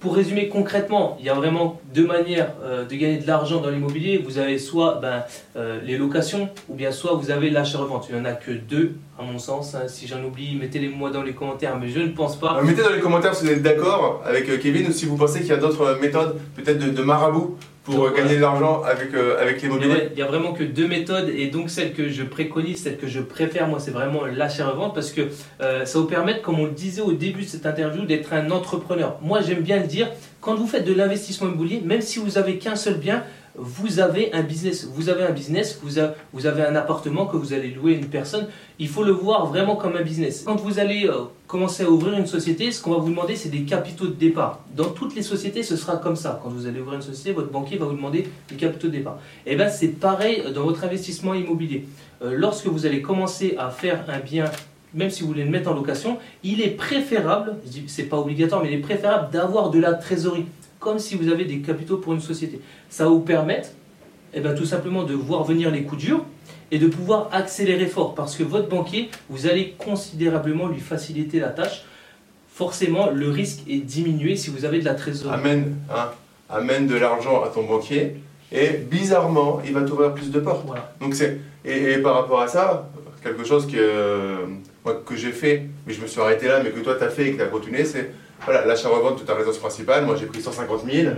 pour 0.00 0.16
résumer 0.16 0.48
concrètement, 0.48 1.16
il 1.20 1.26
y 1.26 1.28
a 1.28 1.34
vraiment 1.34 1.80
deux 1.94 2.04
manières 2.06 2.52
euh, 2.64 2.84
de 2.84 2.94
gagner 2.96 3.18
de 3.18 3.26
l'argent 3.26 3.60
dans 3.60 3.70
l'immobilier. 3.70 4.18
Vous 4.18 4.38
avez 4.38 4.58
soit 4.58 4.98
ben, 5.00 5.22
euh, 5.56 5.80
les 5.84 5.96
locations, 5.96 6.48
ou 6.68 6.74
bien 6.74 6.90
soit 6.90 7.14
vous 7.14 7.30
avez 7.30 7.50
l'achat-revente. 7.50 8.06
Il 8.10 8.16
n'y 8.16 8.20
en 8.20 8.24
a 8.24 8.32
que 8.32 8.50
deux, 8.50 8.94
à 9.18 9.22
mon 9.22 9.38
sens. 9.38 9.76
hein. 9.76 9.86
Si 9.86 10.08
j'en 10.08 10.22
oublie, 10.24 10.56
mettez-les-moi 10.56 11.10
dans 11.10 11.22
les 11.22 11.32
commentaires, 11.34 11.78
mais 11.78 11.88
je 11.88 12.00
ne 12.00 12.08
pense 12.08 12.34
pas. 12.36 12.58
Euh, 12.58 12.62
Mettez 12.64 12.82
dans 12.82 12.90
les 12.90 13.00
commentaires 13.00 13.34
si 13.34 13.44
vous 13.44 13.52
êtes 13.52 13.62
d'accord 13.62 14.22
avec 14.24 14.60
Kevin 14.60 14.88
ou 14.88 14.92
si 14.92 15.06
vous 15.06 15.16
pensez 15.16 15.38
qu'il 15.40 15.50
y 15.50 15.52
a 15.52 15.56
d'autres 15.56 15.98
méthodes, 16.00 16.36
peut-être 16.56 16.78
de, 16.80 16.90
de 16.90 17.02
marabout, 17.02 17.56
pour 17.84 17.94
Donc, 17.94 18.12
euh, 18.12 18.16
gagner 18.16 18.36
de 18.36 18.40
l'argent 18.40 18.82
avec, 18.82 19.12
euh, 19.14 19.40
avec 19.40 19.60
l'immobilier. 19.60 20.08
il 20.12 20.18
y 20.18 20.22
a 20.22 20.26
vraiment 20.26 20.52
que 20.52 20.62
deux 20.62 20.86
méthodes 20.86 21.28
et 21.28 21.48
donc 21.48 21.68
celle 21.68 21.92
que 21.92 22.08
je 22.08 22.22
préconise, 22.22 22.82
celle 22.82 22.96
que 22.96 23.08
je 23.08 23.20
préfère, 23.20 23.66
moi, 23.66 23.80
c'est 23.80 23.90
vraiment 23.90 24.24
l'achat-revente 24.24 24.94
parce 24.94 25.10
que 25.10 25.22
euh, 25.60 25.84
ça 25.84 25.98
vous 25.98 26.06
permet, 26.06 26.40
comme 26.40 26.60
on 26.60 26.66
le 26.66 26.70
disait 26.70 27.02
au 27.02 27.12
début 27.12 27.42
de 27.42 27.48
cette 27.48 27.66
interview, 27.66 28.04
d'être 28.04 28.32
un 28.32 28.50
entrepreneur. 28.50 29.18
Moi, 29.20 29.40
j'aime 29.40 29.62
bien 29.62 29.80
le 29.80 29.86
dire, 29.86 30.08
quand 30.40 30.54
vous 30.54 30.66
faites 30.66 30.84
de 30.84 30.92
l'investissement 30.92 31.48
immobilier, 31.48 31.82
même 31.84 32.02
si 32.02 32.18
vous 32.20 32.38
avez 32.38 32.58
qu'un 32.58 32.76
seul 32.76 32.94
bien, 32.94 33.24
vous 33.54 34.00
avez 34.00 34.32
un 34.32 34.42
business. 34.42 34.88
Vous 34.94 35.08
avez 35.08 35.24
un 35.24 35.30
business, 35.30 35.78
vous, 35.82 36.46
avez 36.46 36.62
un 36.62 36.74
appartement 36.74 37.26
que 37.26 37.36
vous 37.36 37.52
allez 37.52 37.68
louer 37.68 37.94
à 37.94 37.98
une 37.98 38.06
personne. 38.06 38.46
Il 38.78 38.88
faut 38.88 39.04
le 39.04 39.12
voir 39.12 39.46
vraiment 39.46 39.76
comme 39.76 39.96
un 39.96 40.02
business. 40.02 40.44
Quand 40.46 40.56
vous 40.56 40.78
allez 40.78 41.06
euh, 41.06 41.24
commencer 41.46 41.82
à 41.84 41.90
ouvrir 41.90 42.18
une 42.18 42.26
société, 42.26 42.72
ce 42.72 42.82
qu'on 42.82 42.92
va 42.92 42.96
vous 42.98 43.10
demander, 43.10 43.36
c'est 43.36 43.50
des 43.50 43.64
capitaux 43.64 44.06
de 44.06 44.14
départ. 44.14 44.60
Dans 44.74 44.88
toutes 44.88 45.14
les 45.14 45.22
sociétés, 45.22 45.62
ce 45.62 45.76
sera 45.76 45.98
comme 45.98 46.16
ça. 46.16 46.40
Quand 46.42 46.48
vous 46.48 46.66
allez 46.66 46.80
ouvrir 46.80 46.96
une 46.96 47.02
société, 47.02 47.32
votre 47.32 47.50
banquier 47.50 47.76
va 47.76 47.86
vous 47.86 47.94
demander 47.94 48.26
des 48.48 48.56
capitaux 48.56 48.88
de 48.88 48.92
départ. 48.92 49.18
Et 49.46 49.54
bien, 49.54 49.68
c'est 49.68 49.88
pareil 49.88 50.42
dans 50.54 50.64
votre 50.64 50.84
investissement 50.84 51.34
immobilier. 51.34 51.84
Euh, 52.22 52.34
lorsque 52.34 52.66
vous 52.66 52.86
allez 52.86 53.02
commencer 53.02 53.54
à 53.58 53.70
faire 53.70 54.04
un 54.08 54.18
bien, 54.18 54.46
même 54.94 55.10
si 55.10 55.22
vous 55.22 55.28
voulez 55.28 55.44
le 55.44 55.50
mettre 55.50 55.70
en 55.70 55.74
location, 55.74 56.18
il 56.42 56.60
est 56.62 56.70
préférable, 56.70 57.56
c'est 57.86 58.04
pas 58.04 58.18
obligatoire, 58.18 58.62
mais 58.62 58.70
il 58.70 58.74
est 58.74 58.82
préférable 58.82 59.30
d'avoir 59.30 59.70
de 59.70 59.78
la 59.78 59.94
trésorerie, 59.94 60.46
comme 60.82 60.98
si 60.98 61.14
vous 61.16 61.28
avez 61.28 61.44
des 61.44 61.60
capitaux 61.60 61.96
pour 61.96 62.12
une 62.12 62.20
société. 62.20 62.60
Ça 62.90 63.04
va 63.04 63.10
vous 63.10 63.20
permettre, 63.20 63.70
eh 64.34 64.40
ben, 64.40 64.54
tout 64.54 64.66
simplement, 64.66 65.04
de 65.04 65.14
voir 65.14 65.44
venir 65.44 65.70
les 65.70 65.84
coups 65.84 66.02
durs 66.02 66.24
et 66.70 66.78
de 66.78 66.88
pouvoir 66.88 67.28
accélérer 67.32 67.86
fort, 67.86 68.14
parce 68.14 68.34
que 68.34 68.42
votre 68.42 68.68
banquier, 68.68 69.10
vous 69.30 69.46
allez 69.46 69.74
considérablement 69.78 70.68
lui 70.68 70.80
faciliter 70.80 71.38
la 71.38 71.48
tâche. 71.48 71.84
Forcément, 72.52 73.10
le 73.10 73.30
risque 73.30 73.60
est 73.68 73.78
diminué 73.78 74.36
si 74.36 74.50
vous 74.50 74.64
avez 74.64 74.80
de 74.80 74.84
la 74.84 74.94
trésorerie. 74.94 75.38
Amène, 75.38 75.76
hein, 75.90 76.10
amène 76.50 76.86
de 76.86 76.96
l'argent 76.96 77.42
à 77.42 77.48
ton 77.48 77.64
banquier 77.64 78.16
et 78.50 78.68
bizarrement, 78.90 79.62
il 79.64 79.72
va 79.72 79.82
t'ouvrir 79.82 80.12
plus 80.12 80.30
de 80.30 80.40
portes. 80.40 80.64
Voilà. 80.66 80.92
Donc 81.00 81.14
c'est 81.14 81.40
et, 81.64 81.92
et 81.92 81.98
par 81.98 82.14
rapport 82.14 82.40
à 82.40 82.48
ça, 82.48 82.90
quelque 83.22 83.44
chose 83.44 83.66
que 83.66 83.76
euh, 83.78 84.46
moi, 84.84 85.00
que 85.06 85.16
j'ai 85.16 85.32
fait, 85.32 85.66
mais 85.86 85.94
je 85.94 86.02
me 86.02 86.06
suis 86.06 86.20
arrêté 86.20 86.48
là, 86.48 86.60
mais 86.62 86.70
que 86.70 86.80
toi 86.80 86.96
tu 86.98 87.04
as 87.04 87.08
fait 87.08 87.28
et 87.28 87.32
que 87.32 87.36
tu 87.36 87.42
as 87.42 87.46
continué, 87.46 87.84
c'est 87.84 88.10
voilà 88.44 88.64
l'achat-revente 88.66 89.20
de 89.20 89.24
ta 89.24 89.34
résidence 89.34 89.58
principale. 89.58 90.04
Moi 90.04 90.16
j'ai 90.18 90.26
pris 90.26 90.40
150 90.42 90.84
000. 90.90 91.10
Mhm. 91.14 91.16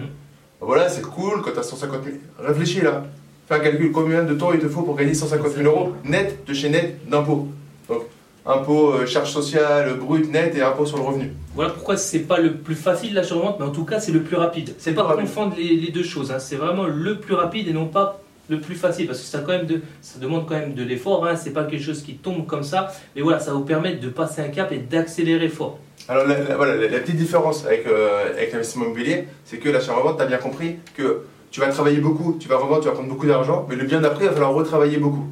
Voilà, 0.60 0.88
c'est 0.88 1.02
cool 1.02 1.42
quand 1.42 1.52
tu 1.52 1.58
as 1.58 1.62
150 1.62 2.04
000. 2.04 2.16
Réfléchis 2.38 2.80
là. 2.80 3.04
Fais 3.48 3.54
un 3.56 3.58
calcul. 3.60 3.92
Combien 3.92 4.22
de 4.24 4.34
temps 4.34 4.52
il 4.52 4.60
te 4.60 4.68
faut 4.68 4.82
pour 4.82 4.96
gagner 4.96 5.12
150 5.14 5.52
000 5.52 5.66
euros 5.66 5.92
net 6.04 6.44
de 6.46 6.54
chez 6.54 6.70
net 6.70 6.98
d'impôts 7.08 7.48
Donc 7.88 8.02
impôt, 8.46 8.92
euh, 8.92 9.06
charge 9.06 9.30
sociale, 9.32 9.94
brut, 9.94 10.30
net 10.30 10.54
et 10.56 10.62
impôt 10.62 10.86
sur 10.86 10.96
le 10.98 11.02
revenu. 11.02 11.32
Voilà 11.54 11.70
pourquoi 11.70 11.96
c'est 11.96 12.20
pas 12.20 12.38
le 12.38 12.54
plus 12.54 12.74
facile 12.74 13.14
l'achat-revente, 13.14 13.58
mais 13.58 13.66
en 13.66 13.70
tout 13.72 13.84
cas 13.84 14.00
c'est 14.00 14.12
le 14.12 14.22
plus 14.22 14.36
rapide. 14.36 14.74
C'est 14.78 14.92
pas 14.94 15.14
confondre 15.16 15.54
les, 15.56 15.76
les 15.76 15.90
deux 15.90 16.02
choses. 16.02 16.30
hein. 16.32 16.38
C'est 16.38 16.56
vraiment 16.56 16.86
le 16.86 17.18
plus 17.20 17.34
rapide 17.34 17.68
et 17.68 17.72
non 17.72 17.86
pas 17.86 18.20
le 18.50 18.60
plus 18.60 18.74
facile 18.74 19.06
parce 19.06 19.20
que 19.20 19.24
ça, 19.26 19.38
quand 19.38 19.52
même 19.52 19.66
de, 19.66 19.80
ça 20.02 20.18
demande 20.18 20.46
quand 20.46 20.54
même 20.54 20.74
de 20.74 20.82
l'effort. 20.82 21.26
Hein. 21.26 21.36
C'est 21.36 21.52
pas 21.52 21.64
quelque 21.64 21.82
chose 21.82 22.02
qui 22.02 22.14
tombe 22.14 22.46
comme 22.46 22.62
ça, 22.64 22.92
mais 23.16 23.22
voilà, 23.22 23.40
ça 23.40 23.50
va 23.52 23.56
vous 23.58 23.64
permettre 23.64 24.00
de 24.00 24.08
passer 24.08 24.42
un 24.42 24.48
cap 24.48 24.70
et 24.72 24.78
d'accélérer 24.78 25.48
fort. 25.48 25.78
Alors 26.08 26.26
la, 26.26 26.38
la- 26.38 26.56
voilà, 26.56 26.76
la, 26.76 26.88
la 26.88 26.98
petite 27.00 27.16
différence 27.16 27.64
avec, 27.66 27.86
euh, 27.86 28.30
avec 28.32 28.52
l'investissement 28.52 28.84
immobilier, 28.86 29.26
c'est 29.44 29.58
que 29.58 29.68
l'achat-revente, 29.68 30.16
tu 30.18 30.22
as 30.22 30.26
bien 30.26 30.38
compris 30.38 30.76
que 30.96 31.22
tu 31.50 31.60
vas 31.60 31.68
travailler 31.68 31.98
beaucoup, 31.98 32.36
tu 32.38 32.48
vas 32.48 32.56
revendre, 32.56 32.80
tu 32.80 32.88
vas 32.88 32.94
prendre 32.94 33.08
beaucoup 33.08 33.26
d'argent, 33.26 33.66
mais 33.68 33.76
le 33.76 33.84
bien 33.84 34.00
d'après, 34.00 34.24
il 34.24 34.28
va 34.28 34.32
falloir 34.34 34.52
retravailler 34.52 34.98
beaucoup. 34.98 35.26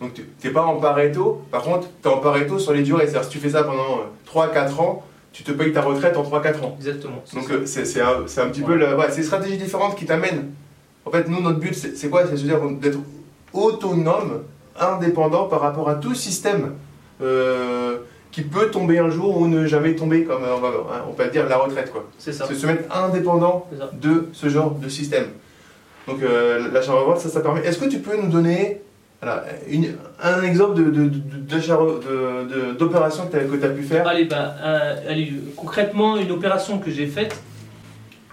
Donc 0.00 0.14
tu 0.14 0.24
n'es 0.44 0.52
pas 0.52 0.64
en 0.64 0.76
pareto, 0.80 1.42
par 1.50 1.62
contre, 1.62 1.86
tu 2.02 2.08
es 2.08 2.12
en 2.12 2.18
pareto 2.18 2.58
sur 2.58 2.72
les 2.72 2.82
durées. 2.82 3.04
C'est-à-dire 3.06 3.24
si 3.24 3.30
tu 3.30 3.38
fais 3.38 3.50
ça 3.50 3.62
pendant 3.62 4.00
3-4 4.26 4.80
ans, 4.80 5.04
tu 5.32 5.44
te 5.44 5.52
payes 5.52 5.72
ta 5.72 5.80
retraite 5.80 6.16
en 6.16 6.24
3-4 6.24 6.62
ans. 6.64 6.74
Exactement. 6.78 7.22
Donc 7.32 7.50
euh, 7.50 7.62
c'est 7.64 8.00
un, 8.00 8.24
c'est 8.26 8.40
un 8.40 8.48
petit 8.48 8.62
peu 8.62 8.74
la, 8.74 8.96
ouais, 8.96 9.06
c'est 9.10 9.18
une 9.18 9.22
stratégie 9.24 9.56
différente 9.56 9.96
qui 9.96 10.04
t'amène. 10.04 10.50
En 11.06 11.10
fait, 11.10 11.26
nous, 11.28 11.40
notre 11.40 11.58
but, 11.58 11.74
c'est 11.74 12.10
quoi? 12.10 12.24
C'est 12.26 12.34
dire 12.34 12.60
d'être 12.80 12.98
autonome, 13.52 14.42
indépendant 14.78 15.44
par 15.46 15.60
rapport 15.60 15.88
à 15.88 15.94
tout 15.94 16.14
système 16.14 16.72
euh, 17.20 17.81
qui 18.32 18.42
peut 18.42 18.70
tomber 18.70 18.98
un 18.98 19.10
jour 19.10 19.36
ou 19.38 19.46
ne 19.46 19.66
jamais 19.66 19.94
tomber, 19.94 20.24
comme 20.24 20.42
euh, 20.42 20.56
on, 20.56 20.60
va, 20.60 20.68
hein, 20.68 21.02
on 21.08 21.12
peut 21.12 21.28
dire 21.28 21.48
la 21.48 21.58
retraite. 21.58 21.92
quoi. 21.92 22.08
c'est 22.18 22.32
ça. 22.32 22.46
C'est 22.48 22.54
se 22.54 22.66
mettre 22.66 22.84
indépendant 22.96 23.68
de 23.92 24.28
ce 24.32 24.48
genre 24.48 24.72
de 24.74 24.88
système. 24.88 25.26
Donc 26.08 26.22
euh, 26.22 26.68
l'achat-revente, 26.72 27.18
ça, 27.20 27.28
ça 27.28 27.40
permet. 27.40 27.60
Est-ce 27.60 27.78
que 27.78 27.88
tu 27.88 27.98
peux 28.00 28.16
nous 28.16 28.28
donner 28.28 28.80
voilà, 29.20 29.44
une- 29.68 29.94
un 30.20 30.42
exemple 30.42 30.74
de- 30.74 30.90
de- 30.90 31.08
de- 31.08 32.72
d'opération 32.72 33.26
que 33.28 33.36
tu 33.36 33.64
as, 33.64 33.68
pu 33.68 33.82
faire? 33.84 34.08
Allez, 34.08 34.28
euh, 34.32 34.96
allez, 35.08 35.32
concrètement, 35.54 36.16
une 36.16 36.32
opération 36.32 36.80
que 36.80 36.90
j'ai 36.90 37.06
faite, 37.06 37.36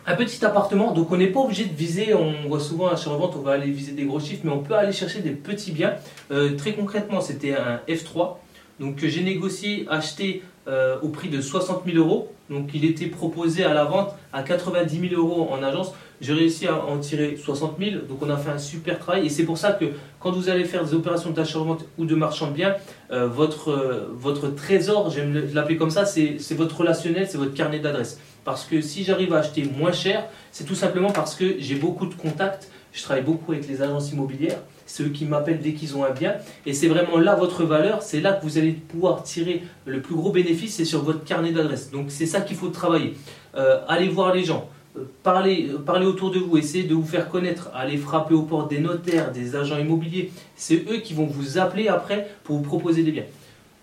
un 0.08 0.16
petit 0.16 0.44
appartement, 0.44 0.92
donc 0.94 1.12
on 1.12 1.18
n'est 1.18 1.28
pas 1.28 1.42
obligé 1.42 1.66
de 1.66 1.76
viser, 1.76 2.16
on 2.16 2.48
voit 2.48 2.60
souvent 2.60 2.88
à 2.88 2.96
revente 2.96 3.36
on 3.38 3.42
va 3.42 3.52
aller 3.52 3.70
viser 3.70 3.92
des 3.92 4.06
gros 4.06 4.20
chiffres, 4.20 4.42
mais 4.46 4.52
on 4.52 4.64
peut 4.64 4.74
aller 4.74 4.92
chercher 4.94 5.20
des 5.20 5.30
petits 5.30 5.72
biens. 5.72 5.94
Euh, 6.32 6.56
très 6.58 6.74
concrètement, 6.74 7.22
c'était 7.22 7.54
un 7.54 7.82
F3, 7.88 8.38
donc 8.80 8.98
j'ai 9.04 9.22
négocié, 9.22 9.86
acheté 9.90 10.44
euh, 10.68 10.98
au 11.02 11.10
prix 11.10 11.30
de 11.30 11.42
60 11.42 11.84
000 11.86 11.98
euros. 11.98 12.32
Donc 12.50 12.72
il 12.74 12.84
était 12.86 13.06
proposé 13.06 13.64
à 13.64 13.74
la 13.76 13.84
vente 13.84 14.16
à 14.34 14.42
90 14.42 15.10
000 15.10 15.22
euros 15.22 15.50
en 15.52 15.62
agence. 15.62 15.94
J'ai 16.20 16.34
réussi 16.34 16.68
à 16.68 16.84
en 16.84 16.98
tirer 16.98 17.38
60 17.38 17.76
000, 17.80 18.02
donc 18.10 18.18
on 18.22 18.30
a 18.30 18.38
fait 18.38 18.50
un 18.50 18.58
super 18.58 18.98
travail. 19.00 19.26
Et 19.26 19.30
c'est 19.30 19.44
pour 19.44 19.58
ça 19.58 19.72
que 19.74 19.86
quand 20.20 20.32
vous 20.32 20.50
allez 20.50 20.66
faire 20.66 20.84
des 20.84 20.94
opérations 20.96 21.30
d'achat-revente 21.30 21.86
ou 21.98 22.06
de 22.06 22.16
marchand 22.16 22.48
de 22.48 22.54
biens, 22.56 22.76
euh, 23.12 23.28
votre, 23.28 23.70
euh, 23.70 24.08
votre 24.14 24.50
trésor, 24.50 25.12
j'aime 25.12 25.34
le- 25.34 25.48
l'appeler 25.54 25.78
comme 25.78 25.92
ça, 25.92 26.06
c'est 26.06 26.38
votre 26.56 26.78
relationnel, 26.78 27.28
c'est 27.30 27.38
votre 27.38 27.54
carnet 27.54 27.80
d'adresse. 27.80 28.20
Parce 28.44 28.66
que 28.66 28.82
si 28.82 29.04
j'arrive 29.04 29.34
à 29.34 29.40
acheter 29.40 29.64
moins 29.78 29.92
cher, 29.92 30.26
c'est 30.52 30.66
tout 30.66 30.76
simplement 30.76 31.12
parce 31.12 31.36
que 31.36 31.56
j'ai 31.60 31.76
beaucoup 31.76 32.08
de 32.08 32.16
contacts, 32.16 32.70
je 32.92 33.04
travaille 33.04 33.24
beaucoup 33.24 33.52
avec 33.52 33.68
les 33.68 33.82
agences 33.82 34.12
immobilières, 34.12 34.60
c'est 34.86 35.04
eux 35.04 35.10
qui 35.10 35.26
m'appellent 35.26 35.62
dès 35.62 35.74
qu'ils 35.74 35.96
ont 35.96 36.04
un 36.04 36.10
bien, 36.12 36.36
et 36.66 36.74
c'est 36.74 36.88
vraiment 36.88 37.18
là 37.18 37.36
votre 37.36 37.64
valeur, 37.64 38.02
c'est 38.02 38.22
là 38.22 38.34
que 38.34 38.44
vous 38.44 38.58
allez 38.58 38.72
pouvoir 38.72 39.24
tirer 39.24 39.62
le 39.86 40.02
plus 40.02 40.16
gros 40.16 40.32
bénéfice, 40.32 40.76
c'est 40.76 40.86
sur 40.86 41.04
votre 41.04 41.24
carnet 41.24 41.52
d'adresse. 41.52 41.92
Donc 41.92 42.06
c'est 42.10 42.26
ça 42.26 42.42
qu'il 42.42 42.58
faut 42.58 42.70
travailler. 42.70 43.14
Euh, 43.56 43.82
allez 43.88 44.08
voir 44.10 44.34
les 44.34 44.44
gens. 44.44 44.68
euh, 44.98 45.04
Parlez, 45.22 45.70
euh, 45.70 45.78
parlez 45.78 46.08
autour 46.08 46.32
de 46.32 46.40
vous, 46.40 46.58
essayez 46.58 46.86
de 46.86 46.96
vous 46.96 47.06
faire 47.06 47.30
connaître, 47.30 47.70
allez 47.76 47.98
frapper 47.98 48.34
aux 48.34 48.42
portes 48.42 48.70
des 48.70 48.80
notaires, 48.80 49.32
des 49.32 49.56
agents 49.56 49.78
immobiliers. 49.78 50.32
C'est 50.56 50.84
eux 50.90 50.98
qui 50.98 51.14
vont 51.14 51.28
vous 51.28 51.60
appeler 51.60 51.88
après 51.88 52.28
pour 52.44 52.58
vous 52.58 52.64
proposer 52.64 53.04
des 53.04 53.12
biens. 53.12 53.26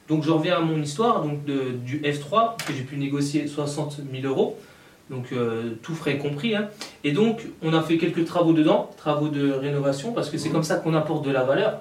Donc 0.09 0.23
je 0.23 0.31
reviens 0.31 0.57
à 0.57 0.61
mon 0.61 0.81
histoire 0.81 1.23
donc 1.23 1.45
du 1.45 2.01
F3 2.01 2.57
que 2.65 2.73
j'ai 2.73 2.83
pu 2.85 2.97
négocier 2.97 3.47
60 3.49 4.01
000 4.13 4.27
euros, 4.27 4.57
donc 5.11 5.33
euh, 5.33 5.75
tout 5.83 5.95
frais 5.95 6.19
compris. 6.19 6.55
hein. 6.55 6.69
Et 7.05 7.13
donc 7.13 7.43
on 7.63 7.73
a 7.73 7.83
fait 7.83 7.99
quelques 7.99 8.25
travaux 8.25 8.53
dedans, 8.53 8.91
travaux 8.97 9.29
de 9.29 9.53
rénovation, 9.53 10.13
parce 10.13 10.31
que 10.31 10.39
c'est 10.39 10.51
comme 10.51 10.65
ça 10.65 10.77
qu'on 10.77 10.95
apporte 10.95 11.25
de 11.25 11.31
la 11.31 11.45
valeur. 11.45 11.81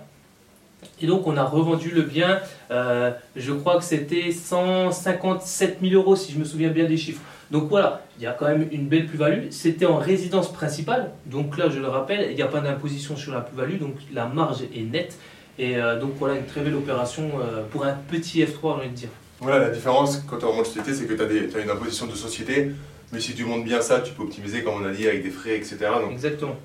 Et 1.01 1.08
donc 1.08 1.25
on 1.25 1.36
a 1.36 1.44
revendu 1.44 1.89
le 1.89 2.03
bien, 2.03 2.39
euh, 2.72 3.12
je 3.36 3.51
crois 3.51 3.77
que 3.77 3.84
c'était 3.84 4.32
157 4.32 5.79
000 5.82 5.94
euros 5.94 6.15
si 6.15 6.32
je 6.32 6.38
me 6.38 6.46
souviens 6.46 6.70
bien 6.70 6.86
des 6.86 6.98
chiffres. 6.98 7.22
Donc 7.51 7.70
voilà, 7.70 8.01
il 8.17 8.24
y 8.24 8.27
a 8.27 8.32
quand 8.32 8.48
même 8.48 8.67
une 8.72 8.88
belle 8.88 9.08
plus-value. 9.08 9.50
C'était 9.50 9.86
en 9.86 9.98
résidence 9.98 10.51
principale, 10.51 11.12
donc 11.25 11.58
là 11.58 11.70
je 11.70 11.79
le 11.79 11.88
rappelle, 11.88 12.27
il 12.29 12.36
n'y 12.36 12.41
a 12.41 12.48
pas 12.48 12.60
d'imposition 12.60 13.15
sur 13.15 13.34
la 13.34 13.41
plus-value, 13.41 13.79
donc 13.79 13.96
la 14.13 14.27
marge 14.27 14.62
est 14.62 14.82
nette. 14.82 15.17
Et 15.58 15.77
euh, 15.77 16.00
donc 16.00 16.12
voilà 16.20 16.36
une 16.36 16.46
très 16.46 16.62
belle 16.62 16.75
opération 16.75 17.32
pour 17.72 17.86
un 17.86 17.94
petit 17.94 18.44
F3, 18.44 18.62
j'ai 18.62 18.67
envie 18.67 18.89
de 18.89 18.94
dire. 18.94 19.10
Voilà, 19.41 19.60
la 19.60 19.70
différence 19.70 20.24
quand 20.27 20.38
tu 20.38 20.46
remontes 20.46 20.65
société, 20.65 20.94
c'est 20.94 21.05
que 21.05 21.13
tu 21.13 21.58
as, 21.58 21.62
une 21.62 21.70
imposition 21.70 22.05
de 22.05 22.15
société, 22.15 22.72
mais 23.12 23.19
si 23.19 23.33
tu 23.33 23.45
montes 23.45 23.63
bien 23.63 23.81
ça, 23.81 24.00
tu 24.00 24.13
peux 24.13 24.24
optimiser, 24.24 24.63
comme 24.63 24.75
on 24.81 24.85
a 24.85 24.91
dit, 24.91 25.07
avec 25.07 25.24
des 25.24 25.29
frais, 25.29 25.55
etc. 25.55 25.77
Donc, 26.01 26.12
Exactement. 26.12 26.55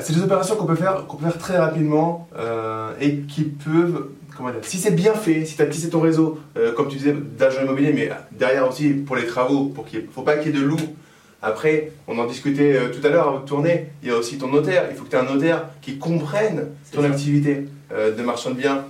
C'est 0.00 0.14
des 0.14 0.22
opérations 0.22 0.56
qu'on 0.56 0.66
peut 0.66 0.74
faire, 0.74 1.06
qu'on 1.06 1.16
peut 1.16 1.26
faire 1.26 1.38
très 1.38 1.58
rapidement 1.58 2.28
euh, 2.36 2.90
et 3.00 3.18
qui 3.18 3.44
peuvent, 3.44 4.08
comment 4.36 4.50
dire, 4.50 4.58
si 4.62 4.78
c'est 4.78 4.90
bien 4.90 5.14
fait, 5.14 5.44
si 5.44 5.54
tu 5.54 5.62
as 5.62 5.66
tissé 5.66 5.90
ton 5.90 6.00
réseau, 6.00 6.40
euh, 6.56 6.72
comme 6.72 6.88
tu 6.88 6.96
disais, 6.96 7.14
d'agent 7.14 7.62
immobilier, 7.62 7.92
mais 7.92 8.10
derrière 8.32 8.68
aussi 8.68 8.88
pour 8.90 9.14
les 9.14 9.26
travaux, 9.26 9.66
pour 9.66 9.86
qu'il 9.86 10.06
faut 10.12 10.22
pas 10.22 10.38
qu'il 10.38 10.52
y 10.52 10.58
ait 10.58 10.60
de 10.60 10.64
loups. 10.66 10.96
Après, 11.40 11.92
on 12.08 12.18
en 12.18 12.26
discutait 12.26 12.76
euh, 12.76 12.88
tout 12.88 13.06
à 13.06 13.10
l'heure 13.10 13.28
avant 13.28 13.40
de 13.40 13.44
tourner, 13.46 13.90
il 14.02 14.08
y 14.08 14.10
a 14.10 14.16
aussi 14.16 14.38
ton 14.38 14.48
notaire. 14.48 14.86
Il 14.90 14.96
faut 14.96 15.04
que 15.04 15.10
tu 15.10 15.16
aies 15.16 15.20
un 15.20 15.32
notaire 15.32 15.66
qui 15.82 15.98
comprenne 15.98 16.70
ton 16.90 17.02
ça. 17.02 17.06
activité 17.06 17.66
euh, 17.92 18.12
de 18.12 18.22
marchand 18.22 18.50
de 18.50 18.56
biens 18.56 18.84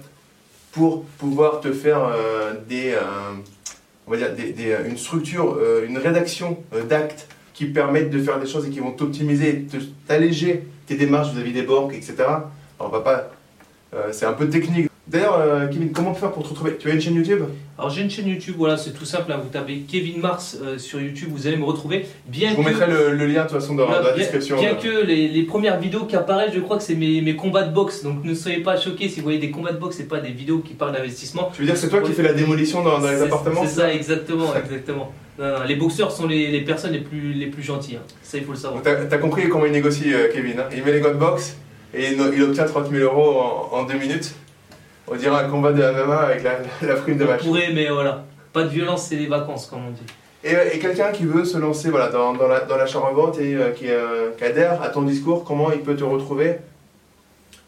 pour 0.73 1.05
pouvoir 1.19 1.61
te 1.61 1.73
faire 1.73 2.05
euh, 2.05 2.55
des, 2.67 2.93
euh, 2.93 3.01
on 4.07 4.11
va 4.13 4.17
dire 4.17 4.35
des- 4.35 4.53
une 4.89 4.97
structure, 4.97 5.57
euh, 5.61 5.87
une 5.87 5.99
rédaction 5.99 6.59
euh, 6.75 6.85
d'actes 6.85 7.29
qui 7.55 7.67
permettent 7.67 8.11
de 8.11 8.23
faire 8.23 8.39
des 8.39 8.47
choses 8.47 8.67
et 8.67 8.71
qui 8.71 8.81
vont 8.81 8.93
t'optimiser, 8.93 9.67
t'alléger 10.07 10.65
tes 10.87 10.97
démarches 10.97 11.33
vis-à-vis 11.33 11.53
des 11.53 11.63
banques, 11.63 11.95
etc. 11.95 12.15
Alors, 12.19 12.45
on 12.81 12.89
euh, 13.95 14.09
c'est 14.13 14.27
un 14.27 14.35
peu 14.35 14.49
technique. 14.49 14.91
D'ailleurs, 15.09 15.39
euh, 15.39 15.69
Kevin, 15.69 15.93
comment 15.93 16.15
faire 16.15 16.33
pour 16.33 16.43
te 16.43 16.49
retrouver? 16.49 16.77
Tu 16.79 16.91
as 16.91 16.95
une 16.95 17.01
chaîne 17.01 17.15
YouTube? 17.15 17.43
Alors 17.79 17.91
j'ai 17.91 18.03
une 18.03 18.11
chaîne 18.11 18.27
YouTube, 18.27 18.57
voilà, 18.59 18.77
c'est 18.77 18.91
tout 18.91 19.05
simple. 19.05 19.31
hein, 19.31 19.39
vous 19.41 19.49
tapez 19.51 19.83
Kevin 19.89 20.21
Mars 20.21 20.57
euh, 20.61 20.79
sur 20.79 21.01
YouTube, 21.01 21.29
vous 21.31 21.47
allez 21.47 21.57
me 21.57 21.65
retrouver. 21.65 22.07
Bien 22.27 22.51
Je 22.51 22.57
vous 22.57 22.63
que- 22.65 22.69
mettrai 22.71 22.87
le, 22.91 23.13
le 23.13 23.27
lien 23.27 23.45
de 23.45 23.49
toute 23.49 23.61
façon 23.61 23.77
dans, 23.77 23.89
la 23.89 24.01
bien, 24.01 24.17
description. 24.17 24.57
bien 24.59 24.73
euh. 24.73 24.75
que 24.75 25.07
les, 25.07 25.29
les 25.29 25.43
premières 25.45 25.79
vidéos 25.79 26.07
qui 26.07 26.17
apparaissent, 26.17 26.55
je 26.55 26.59
crois 26.61 26.79
que 26.79 26.83
c'est 26.83 26.97
mes, 26.97 27.21
mes 27.21 27.37
combats 27.37 27.63
de 27.63 27.73
boxe. 27.73 28.03
Donc 28.03 28.25
ne 28.25 28.35
soyez 28.35 28.63
pas 28.65 28.77
choqués 28.77 29.09
si 29.09 29.21
vous 29.21 29.25
voyez 29.25 29.39
des 29.39 29.53
combats 29.53 29.71
de 29.73 29.79
boxe, 29.79 29.97
c'est 29.99 30.09
pas 30.09 30.19
des 30.19 30.31
vidéos 30.33 30.59
qui 30.59 30.75
parlent 30.75 30.95
d'investissement. 30.95 31.51
Tu 31.55 31.61
veux 31.61 31.67
dire 31.67 31.75
que 31.75 31.81
c'est 31.81 31.89
toi 31.91 32.01
qui 32.01 32.13
fais 32.13 32.23
la 32.25 32.33
démolition 32.33 32.83
dans, 32.83 32.99
dans 32.99 33.09
les 33.11 33.23
appartements? 33.23 33.63
C'est 33.65 33.81
ça, 33.81 33.93
exactement, 33.95 34.55
exactement. 34.57 35.13
Non, 35.39 35.45
non, 35.45 35.65
les 35.69 35.77
boxeurs 35.77 36.11
sont 36.13 36.27
les, 36.27 36.51
les 36.51 36.63
personnes 36.63 36.93
les 36.93 37.01
plus, 37.01 37.35
les 37.35 37.49
plus 37.49 37.63
gentilles. 37.63 37.97
hein. 37.97 38.07
Ça, 38.23 38.39
il 38.39 38.45
faut 38.45 38.53
le 38.53 38.57
savoir. 38.59 38.81
T'as 38.83 38.93
as 39.03 39.19
compris 39.19 39.51
comment 39.51 39.67
il 39.67 39.73
négocie, 39.73 40.15
euh, 40.15 40.29
Kevin. 40.33 40.59
hein 40.59 40.65
il 40.75 40.83
met 40.83 40.93
les 40.93 41.01
gants 41.01 41.11
de 41.11 41.19
boxe 41.19 41.59
et 41.93 42.07
il, 42.13 42.19
il 42.35 42.43
obtient 42.43 42.65
30 42.65 42.91
000 42.91 43.03
euros 43.05 43.39
en, 43.71 43.77
en 43.77 43.85
deux 43.85 43.99
minutes. 43.99 44.35
On 45.09 45.15
dirait 45.17 45.45
un 45.45 45.49
combat 45.49 45.73
de 45.73 45.81
MMA 45.83 46.17
avec 46.17 46.43
la, 46.43 46.59
la 46.83 46.95
prime 46.97 47.17
de 47.19 47.25
On 47.25 47.29
match. 47.29 47.43
pourrait, 47.43 47.71
mais 47.73 47.89
voilà. 47.89 48.25
Pas 48.53 48.65
de 48.65 48.69
violence, 48.69 49.07
c'est 49.09 49.17
des 49.17 49.27
vacances, 49.27 49.67
comme 49.67 49.87
on 49.87 49.91
dit. 49.91 50.03
Et, 50.45 50.77
et 50.77 50.79
quelqu'un 50.79 51.13
qui 51.13 51.25
veut 51.25 51.45
se 51.45 51.59
lancer 51.59 51.91
voilà, 51.91 52.09
dans, 52.09 52.33
dans 52.35 52.47
la- 52.49 52.61
dans 52.61 52.77
l'achat-revente 52.77 53.39
et 53.39 53.55
euh, 53.55 53.71
qui, 53.71 53.87
euh, 53.89 54.31
qui 54.37 54.45
adhère 54.45 54.81
à 54.83 54.89
ton 54.89 55.03
discours, 55.03 55.45
comment 55.45 55.73
il 55.73 55.81
peut 55.81 55.97
te 55.97 56.05
retrouver? 56.05 56.59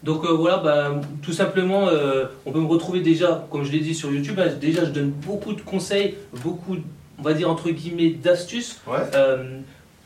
Donc 0.05 0.25
euh, 0.25 0.33
voilà, 0.33 0.59
bah, 0.59 1.01
tout 1.23 1.33
simplement, 1.33 1.89
euh, 1.89 2.27
on 2.47 2.53
peut 2.53 2.61
me 2.61 2.67
retrouver 2.69 3.01
déjà, 3.01 3.45
comme 3.51 3.65
je 3.65 3.73
l'ai 3.73 3.81
dit 3.81 3.95
sur 3.97 4.13
YouTube, 4.13 4.39
hein, 4.39 4.49
déjà 4.61 4.85
je 4.85 4.91
donne 4.91 5.11
beaucoup 5.11 5.55
de 5.55 5.61
conseils, 5.61 6.15
beaucoup, 6.45 6.77
on 7.19 7.23
va 7.23 7.35
dire 7.35 7.51
entre 7.51 7.69
guillemets, 7.71 8.11
d'astuces 8.11 8.81
Ouais. 8.87 8.99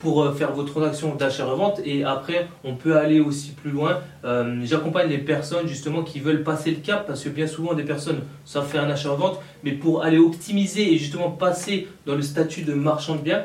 Pour 0.02 0.22
euh, 0.22 0.32
faire 0.32 0.52
vos 0.52 0.64
transactions 0.64 1.14
d'achat-revente. 1.14 1.80
Et 1.84 2.04
après, 2.04 2.48
on 2.64 2.74
peut 2.74 2.96
aller 2.98 3.20
aussi 3.20 3.52
plus 3.52 3.70
loin. 3.70 4.00
Euh, 4.24 4.60
J'accompagne 4.64 5.08
les 5.08 5.18
personnes 5.18 5.68
justement 5.68 6.02
qui 6.02 6.18
veulent 6.18 6.42
passer 6.42 6.72
le 6.72 6.78
cap, 6.78 7.06
parce 7.06 7.22
que 7.22 7.28
bien 7.28 7.46
souvent 7.46 7.72
des 7.72 7.84
personnes 7.84 8.20
savent 8.44 8.66
faire 8.66 8.82
un 8.82 8.90
achat-revente, 8.90 9.40
mais 9.62 9.72
pour 9.72 10.02
aller 10.02 10.18
optimiser 10.18 10.92
et 10.92 10.98
justement 10.98 11.30
passer 11.30 11.88
dans 12.04 12.16
le 12.16 12.22
statut 12.22 12.62
de 12.62 12.74
marchand 12.74 13.14
de 13.14 13.20
biens, 13.20 13.44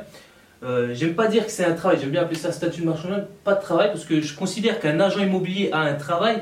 euh, 0.63 0.95
j'aime 0.95 1.13
pas 1.13 1.27
dire 1.27 1.45
que 1.45 1.51
c'est 1.51 1.65
un 1.65 1.73
travail, 1.73 1.99
j'aime 2.01 2.09
bien 2.09 2.23
appeler 2.23 2.39
ça 2.39 2.51
statut 2.51 2.81
de 2.81 2.87
marchand 2.87 3.09
de 3.09 3.13
biens, 3.13 3.25
pas 3.43 3.53
de 3.53 3.61
travail, 3.61 3.89
parce 3.89 4.05
que 4.05 4.19
je 4.19 4.35
considère 4.35 4.79
qu'un 4.79 4.99
agent 4.99 5.19
immobilier 5.19 5.69
a 5.71 5.81
un 5.81 5.93
travail, 5.93 6.41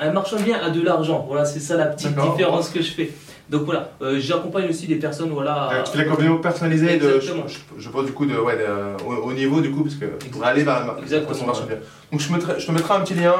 un 0.00 0.10
marchand 0.10 0.36
de 0.36 0.42
biens 0.42 0.58
a 0.60 0.70
de 0.70 0.82
l'argent. 0.82 1.24
Voilà, 1.28 1.44
c'est 1.44 1.60
ça 1.60 1.76
la 1.76 1.86
petite 1.86 2.16
différence 2.16 2.68
que 2.70 2.82
je 2.82 2.90
fais. 2.90 3.10
Donc 3.50 3.62
voilà, 3.64 3.90
euh, 4.00 4.18
j'accompagne 4.18 4.68
aussi 4.70 4.86
des 4.86 4.94
personnes, 4.96 5.30
voilà. 5.30 5.70
Euh, 5.72 5.82
Tu 5.82 5.92
fais 5.92 5.98
l'accompagnement 5.98 6.38
personnalisé 6.38 6.96
de, 6.96 7.02
je, 7.10 7.14
Exactement. 7.16 7.44
je, 7.46 7.58
je 7.82 7.88
pense 7.90 8.06
du 8.06 8.12
coup 8.12 8.24
de, 8.24 8.34
ouais, 8.36 8.56
de- 8.56 9.04
au, 9.04 9.14
au 9.28 9.32
niveau 9.32 9.60
du 9.60 9.70
coup 9.70 9.82
parce 9.82 9.96
que 9.96 10.06
pour 10.30 10.44
aller 10.44 10.62
vers 10.62 10.86
la 10.86 10.96
Exactement, 11.02 11.52
bien. 11.52 11.76
Donc 12.10 12.20
je, 12.20 12.32
mettrai, 12.32 12.60
je 12.60 12.66
te 12.66 12.72
mettrai 12.72 12.94
un 12.94 13.00
petit 13.00 13.14
lien 13.14 13.34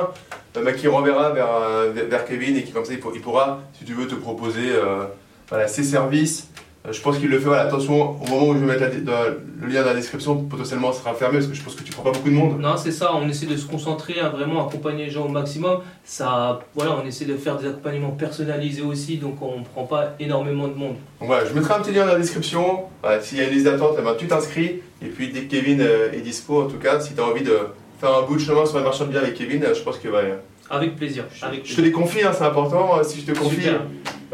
euh, 0.56 0.62
bah, 0.64 0.72
qui 0.72 0.86
renverra 0.88 1.30
vers, 1.30 1.48
euh, 1.54 1.92
vers- 1.94 2.06
vers 2.08 2.24
Kevin 2.26 2.56
et 2.56 2.62
qui 2.62 2.72
comme 2.72 2.84
ça 2.84 2.92
il, 2.92 3.00
pour- 3.00 3.12
il 3.14 3.22
pourra 3.22 3.60
si 3.78 3.84
tu 3.84 3.94
veux 3.94 4.06
te 4.06 4.14
proposer 4.16 4.70
euh, 4.72 5.04
voilà, 5.48 5.66
ses 5.68 5.82
services. 5.84 6.48
Euh, 6.84 6.92
je 6.92 7.00
pense 7.00 7.18
qu'il 7.18 7.28
le 7.30 7.38
fait. 7.38 7.44
Voilà, 7.44 7.62
attention 7.62 8.16
au 8.20 8.26
moment 8.28 8.48
où 8.48 8.54
je 8.54 8.58
vais 8.58 8.66
mettre 8.66 8.82
la- 9.06 9.28
le 9.60 9.68
lien 9.72 9.82
dans 9.82 9.88
la 9.90 9.94
description 9.94 10.34
potentiellement 10.44 10.92
ça 10.92 11.00
sera 11.00 11.14
fermé 11.14 11.36
parce 11.38 11.46
que 11.46 11.54
je 11.54 11.62
pense 11.62 11.76
que 11.76 11.84
tu 11.84 11.92
prends 11.92 12.02
pas 12.02 12.10
beaucoup 12.10 12.28
de 12.28 12.34
monde. 12.34 12.60
Non, 12.60 12.76
c'est 12.76 12.90
ça, 12.90 13.14
on 13.14 13.28
essaie 13.28 13.46
de 13.46 13.56
se 13.56 13.66
concentrer, 13.66 14.18
à 14.18 14.28
vraiment 14.30 14.66
accompagner 14.66 15.04
les 15.04 15.10
gens 15.10 15.26
au 15.26 15.28
maximum. 15.28 15.78
Ça, 16.04 16.58
voilà, 16.74 16.96
on 17.00 17.06
essaie 17.06 17.24
de 17.24 17.36
faire 17.36 17.56
des 17.56 17.68
accompagnements 17.68 18.10
personnalisés 18.10 18.82
aussi, 18.82 19.18
donc 19.18 19.40
on 19.40 19.60
ne 19.60 19.64
prend 19.64 19.84
pas 19.84 20.14
énormément 20.18 20.66
de 20.66 20.74
monde. 20.74 20.96
Donc 21.20 21.28
voilà, 21.28 21.44
je 21.46 21.54
mettrai 21.54 21.74
un 21.74 21.80
petit 21.80 21.92
lien 21.92 22.04
dans 22.04 22.12
la 22.14 22.18
description. 22.18 22.80
Voilà, 23.02 23.20
S'il 23.20 23.38
y 23.38 23.40
a 23.40 23.44
une 23.44 23.50
liste 23.54 23.64
d'attente, 23.66 23.94
eh 23.98 24.02
ben, 24.02 24.14
tu 24.18 24.26
t'inscris. 24.26 24.80
Et 25.00 25.06
puis 25.08 25.28
dès 25.30 25.42
que 25.42 25.50
Kevin 25.52 25.80
euh, 25.80 26.10
est 26.12 26.20
dispo, 26.20 26.62
en 26.62 26.66
tout 26.66 26.78
cas, 26.78 26.98
si 26.98 27.14
tu 27.14 27.20
as 27.20 27.24
envie 27.24 27.42
de 27.44 27.56
faire 28.00 28.12
un 28.16 28.22
bout 28.22 28.34
de 28.34 28.40
chemin 28.40 28.66
sur 28.66 28.78
le 28.78 28.84
marchand 28.84 29.04
de 29.04 29.10
biens 29.10 29.20
avec 29.20 29.34
Kevin, 29.34 29.62
euh, 29.62 29.72
je 29.74 29.82
pense 29.82 29.98
que 29.98 30.08
ouais, 30.08 30.34
Avec 30.68 30.96
plaisir. 30.96 31.24
je, 31.32 31.44
avec 31.44 31.64
je 31.64 31.76
te 31.76 31.80
les 31.80 31.92
confie, 31.92 32.22
hein, 32.24 32.32
c'est 32.36 32.44
important. 32.44 33.00
Si 33.04 33.20
je 33.20 33.32
te 33.32 33.38
confie 33.38 33.56
Super. 33.62 33.82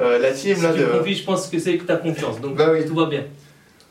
Euh, 0.00 0.18
la 0.18 0.30
team 0.32 0.56
Si 0.56 0.62
là 0.62 0.72
tu 0.72 0.80
de. 0.80 0.84
confies, 0.86 1.14
je 1.14 1.24
pense 1.24 1.46
que 1.48 1.58
c'est 1.58 1.76
que 1.76 1.84
tu 1.84 1.92
as 1.92 1.96
confiance, 1.96 2.40
donc 2.40 2.54
Bah 2.56 2.68
oui. 2.72 2.84
tout 2.86 2.94
va 2.94 3.06
bien. 3.06 3.24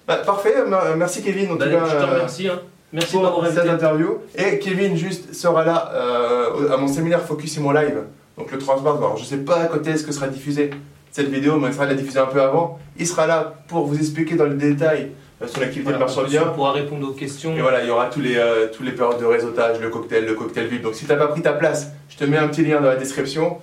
Bah, 0.07 0.17
parfait, 0.25 0.53
merci 0.95 1.21
Kevin 1.23 1.51
en 1.51 1.55
Bah, 1.55 1.65
tout 1.65 1.71
cas. 1.71 1.85
je 1.85 1.91
te 1.95 2.01
euh, 2.01 2.05
remercie. 2.05 2.47
hein. 2.47 2.59
Merci 2.93 3.11
pour 3.13 3.23
m'avoir 3.23 3.47
cette 3.51 3.67
interview. 3.67 4.19
Et 4.37 4.59
Kevin 4.59 4.95
juste 4.95 5.33
sera 5.33 5.65
là 5.65 5.91
euh, 5.93 6.71
à 6.71 6.77
mon 6.77 6.87
séminaire 6.87 7.21
Focus 7.21 7.57
et 7.57 7.59
mon 7.59 7.71
live. 7.71 8.03
Donc 8.37 8.49
le 8.51 8.57
30 8.57 8.83
mars. 8.83 8.97
Alors 8.97 9.17
je 9.17 9.25
sais 9.25 9.37
pas 9.37 9.65
quand 9.65 9.85
est-ce 9.85 10.05
que 10.05 10.13
sera 10.13 10.27
diffusée 10.27 10.69
cette 11.11 11.27
vidéo, 11.29 11.57
mais 11.57 11.67
il 11.67 11.73
sera 11.73 11.85
la 11.85 11.95
diffuser 11.95 12.19
un 12.19 12.27
peu 12.27 12.41
avant. 12.41 12.79
Il 12.97 13.05
sera 13.05 13.27
là 13.27 13.55
pour 13.67 13.85
vous 13.85 13.97
expliquer 13.97 14.35
dans 14.35 14.45
le 14.45 14.53
détail 14.53 15.11
sur 15.45 15.59
l'activité 15.59 15.91
Voilà, 15.91 16.05
de 16.05 16.29
biens. 16.29 16.43
on 16.49 16.55
pourra 16.55 16.71
répondre 16.71 17.09
aux 17.09 17.13
questions. 17.13 17.55
Et 17.57 17.61
voilà, 17.61 17.81
il 17.83 17.87
y 17.87 17.91
aura 17.91 18.05
tous 18.05 18.21
les, 18.21 18.37
euh, 18.37 18.67
tous 18.71 18.83
les 18.83 18.91
périodes 18.93 19.19
de 19.19 19.25
réseautage, 19.25 19.79
le 19.81 19.89
cocktail, 19.89 20.25
le 20.25 20.33
cocktail 20.35 20.67
VIP. 20.67 20.83
Donc 20.83 20.95
si 20.95 21.05
tu 21.05 21.11
n'as 21.11 21.17
pas 21.17 21.27
pris 21.27 21.41
ta 21.41 21.51
place, 21.53 21.91
je 22.09 22.15
te 22.15 22.23
mets 22.23 22.37
un 22.37 22.47
petit 22.47 22.63
lien 22.63 22.79
dans 22.79 22.87
la 22.87 22.95
description. 22.95 23.57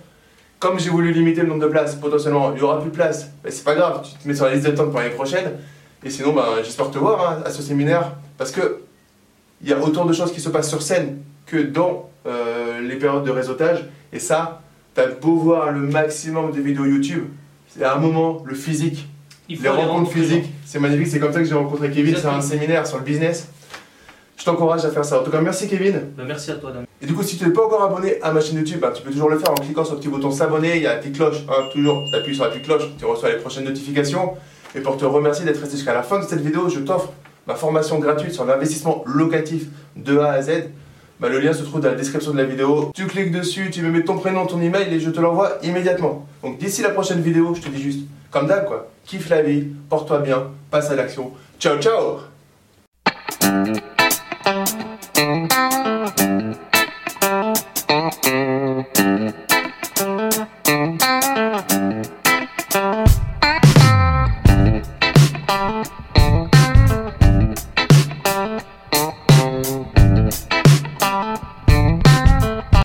Comme 0.64 0.80
j'ai 0.80 0.88
voulu 0.88 1.12
limiter 1.12 1.42
le 1.42 1.48
nombre 1.48 1.60
de 1.60 1.66
places, 1.66 1.94
potentiellement 1.96 2.52
il 2.52 2.54
n'y 2.56 2.62
aura 2.62 2.80
plus 2.80 2.88
de 2.88 2.94
place, 2.94 3.28
mais 3.44 3.50
c'est 3.50 3.64
pas 3.64 3.74
grave, 3.74 4.00
tu 4.02 4.16
te 4.16 4.26
mets 4.26 4.34
sur 4.34 4.46
la 4.46 4.54
liste 4.54 4.64
d'attente 4.64 4.90
pour 4.90 4.98
l'année 4.98 5.12
prochaine. 5.12 5.58
Et 6.02 6.08
sinon, 6.08 6.32
ben, 6.32 6.42
j'espère 6.64 6.90
te 6.90 6.96
voir 6.96 7.32
hein, 7.32 7.42
à 7.44 7.50
ce 7.50 7.60
séminaire 7.60 8.12
parce 8.38 8.50
que 8.50 8.80
il 9.60 9.68
y 9.68 9.74
a 9.74 9.78
autant 9.78 10.06
de 10.06 10.14
choses 10.14 10.32
qui 10.32 10.40
se 10.40 10.48
passent 10.48 10.70
sur 10.70 10.80
scène 10.80 11.18
que 11.44 11.58
dans 11.58 12.08
euh, 12.26 12.80
les 12.80 12.96
périodes 12.96 13.24
de 13.24 13.30
réseautage. 13.30 13.84
Et 14.10 14.18
ça, 14.18 14.62
tu 14.94 15.02
as 15.02 15.08
beau 15.08 15.36
voir 15.36 15.70
le 15.70 15.80
maximum 15.80 16.50
de 16.50 16.62
vidéos 16.62 16.86
YouTube, 16.86 17.24
c'est 17.68 17.84
à 17.84 17.96
un 17.96 17.98
moment 17.98 18.42
le 18.46 18.54
physique 18.54 19.06
Il 19.50 19.60
les 19.60 19.68
rencontres 19.68 20.12
physiques, 20.12 20.50
c'est 20.64 20.80
magnifique, 20.80 21.08
c'est 21.08 21.20
comme 21.20 21.34
ça 21.34 21.40
que 21.40 21.44
j'ai 21.44 21.54
rencontré 21.54 21.90
Kevin, 21.90 22.16
c'est 22.16 22.26
un 22.26 22.40
séminaire 22.40 22.86
sur 22.86 22.96
le 22.96 23.04
business. 23.04 23.48
Je 24.38 24.44
t'encourage 24.46 24.82
à 24.86 24.90
faire 24.90 25.04
ça. 25.04 25.20
En 25.20 25.24
tout 25.24 25.30
cas, 25.30 25.42
merci 25.42 25.68
Kevin. 25.68 26.00
Bah, 26.16 26.24
merci 26.26 26.52
à 26.52 26.54
toi, 26.54 26.72
Dame. 26.72 26.86
Et 27.04 27.06
du 27.06 27.12
coup, 27.12 27.22
si 27.22 27.36
tu 27.36 27.44
n'es 27.44 27.50
pas 27.50 27.66
encore 27.66 27.82
abonné 27.82 28.16
à 28.22 28.32
ma 28.32 28.40
chaîne 28.40 28.56
YouTube, 28.56 28.80
bah, 28.80 28.90
tu 28.90 29.02
peux 29.02 29.10
toujours 29.10 29.28
le 29.28 29.38
faire 29.38 29.50
en 29.50 29.56
cliquant 29.56 29.84
sur 29.84 29.92
le 29.92 30.00
petit 30.00 30.08
bouton 30.08 30.30
s'abonner. 30.30 30.76
Il 30.76 30.82
y 30.82 30.86
a 30.86 30.94
la 30.94 31.00
petite 31.00 31.16
cloche, 31.16 31.44
hein, 31.50 31.68
toujours, 31.70 32.08
tu 32.10 32.16
appuies 32.16 32.34
sur 32.34 32.44
la 32.44 32.50
petite 32.50 32.64
cloche, 32.64 32.84
tu 32.98 33.04
reçois 33.04 33.28
les 33.28 33.36
prochaines 33.36 33.64
notifications. 33.64 34.32
Et 34.74 34.80
pour 34.80 34.96
te 34.96 35.04
remercier 35.04 35.44
d'être 35.44 35.60
resté 35.60 35.76
jusqu'à 35.76 35.92
la 35.92 36.02
fin 36.02 36.18
de 36.18 36.24
cette 36.24 36.40
vidéo, 36.40 36.70
je 36.70 36.80
t'offre 36.80 37.12
ma 37.46 37.56
formation 37.56 37.98
gratuite 37.98 38.32
sur 38.32 38.46
l'investissement 38.46 39.04
locatif 39.06 39.66
de 39.96 40.16
A 40.16 40.30
à 40.30 40.40
Z. 40.40 40.70
Bah, 41.20 41.28
le 41.28 41.40
lien 41.40 41.52
se 41.52 41.62
trouve 41.62 41.82
dans 41.82 41.90
la 41.90 41.94
description 41.94 42.32
de 42.32 42.38
la 42.38 42.44
vidéo. 42.44 42.90
Tu 42.94 43.06
cliques 43.06 43.32
dessus, 43.32 43.70
tu 43.70 43.82
me 43.82 43.90
mets 43.90 44.02
ton 44.02 44.16
prénom, 44.16 44.46
ton 44.46 44.62
email 44.62 44.90
et 44.90 44.98
je 44.98 45.10
te 45.10 45.20
l'envoie 45.20 45.58
immédiatement. 45.62 46.26
Donc 46.42 46.56
d'ici 46.56 46.80
la 46.80 46.88
prochaine 46.88 47.20
vidéo, 47.20 47.54
je 47.54 47.60
te 47.60 47.68
dis 47.68 47.82
juste, 47.82 48.00
comme 48.30 48.46
d'hab 48.46 48.64
quoi, 48.64 48.88
kiffe 49.04 49.28
la 49.28 49.42
vie, 49.42 49.66
porte-toi 49.90 50.20
bien, 50.20 50.44
passe 50.70 50.90
à 50.90 50.94
l'action. 50.94 51.32
Ciao 51.60 51.78
ciao 51.78 52.20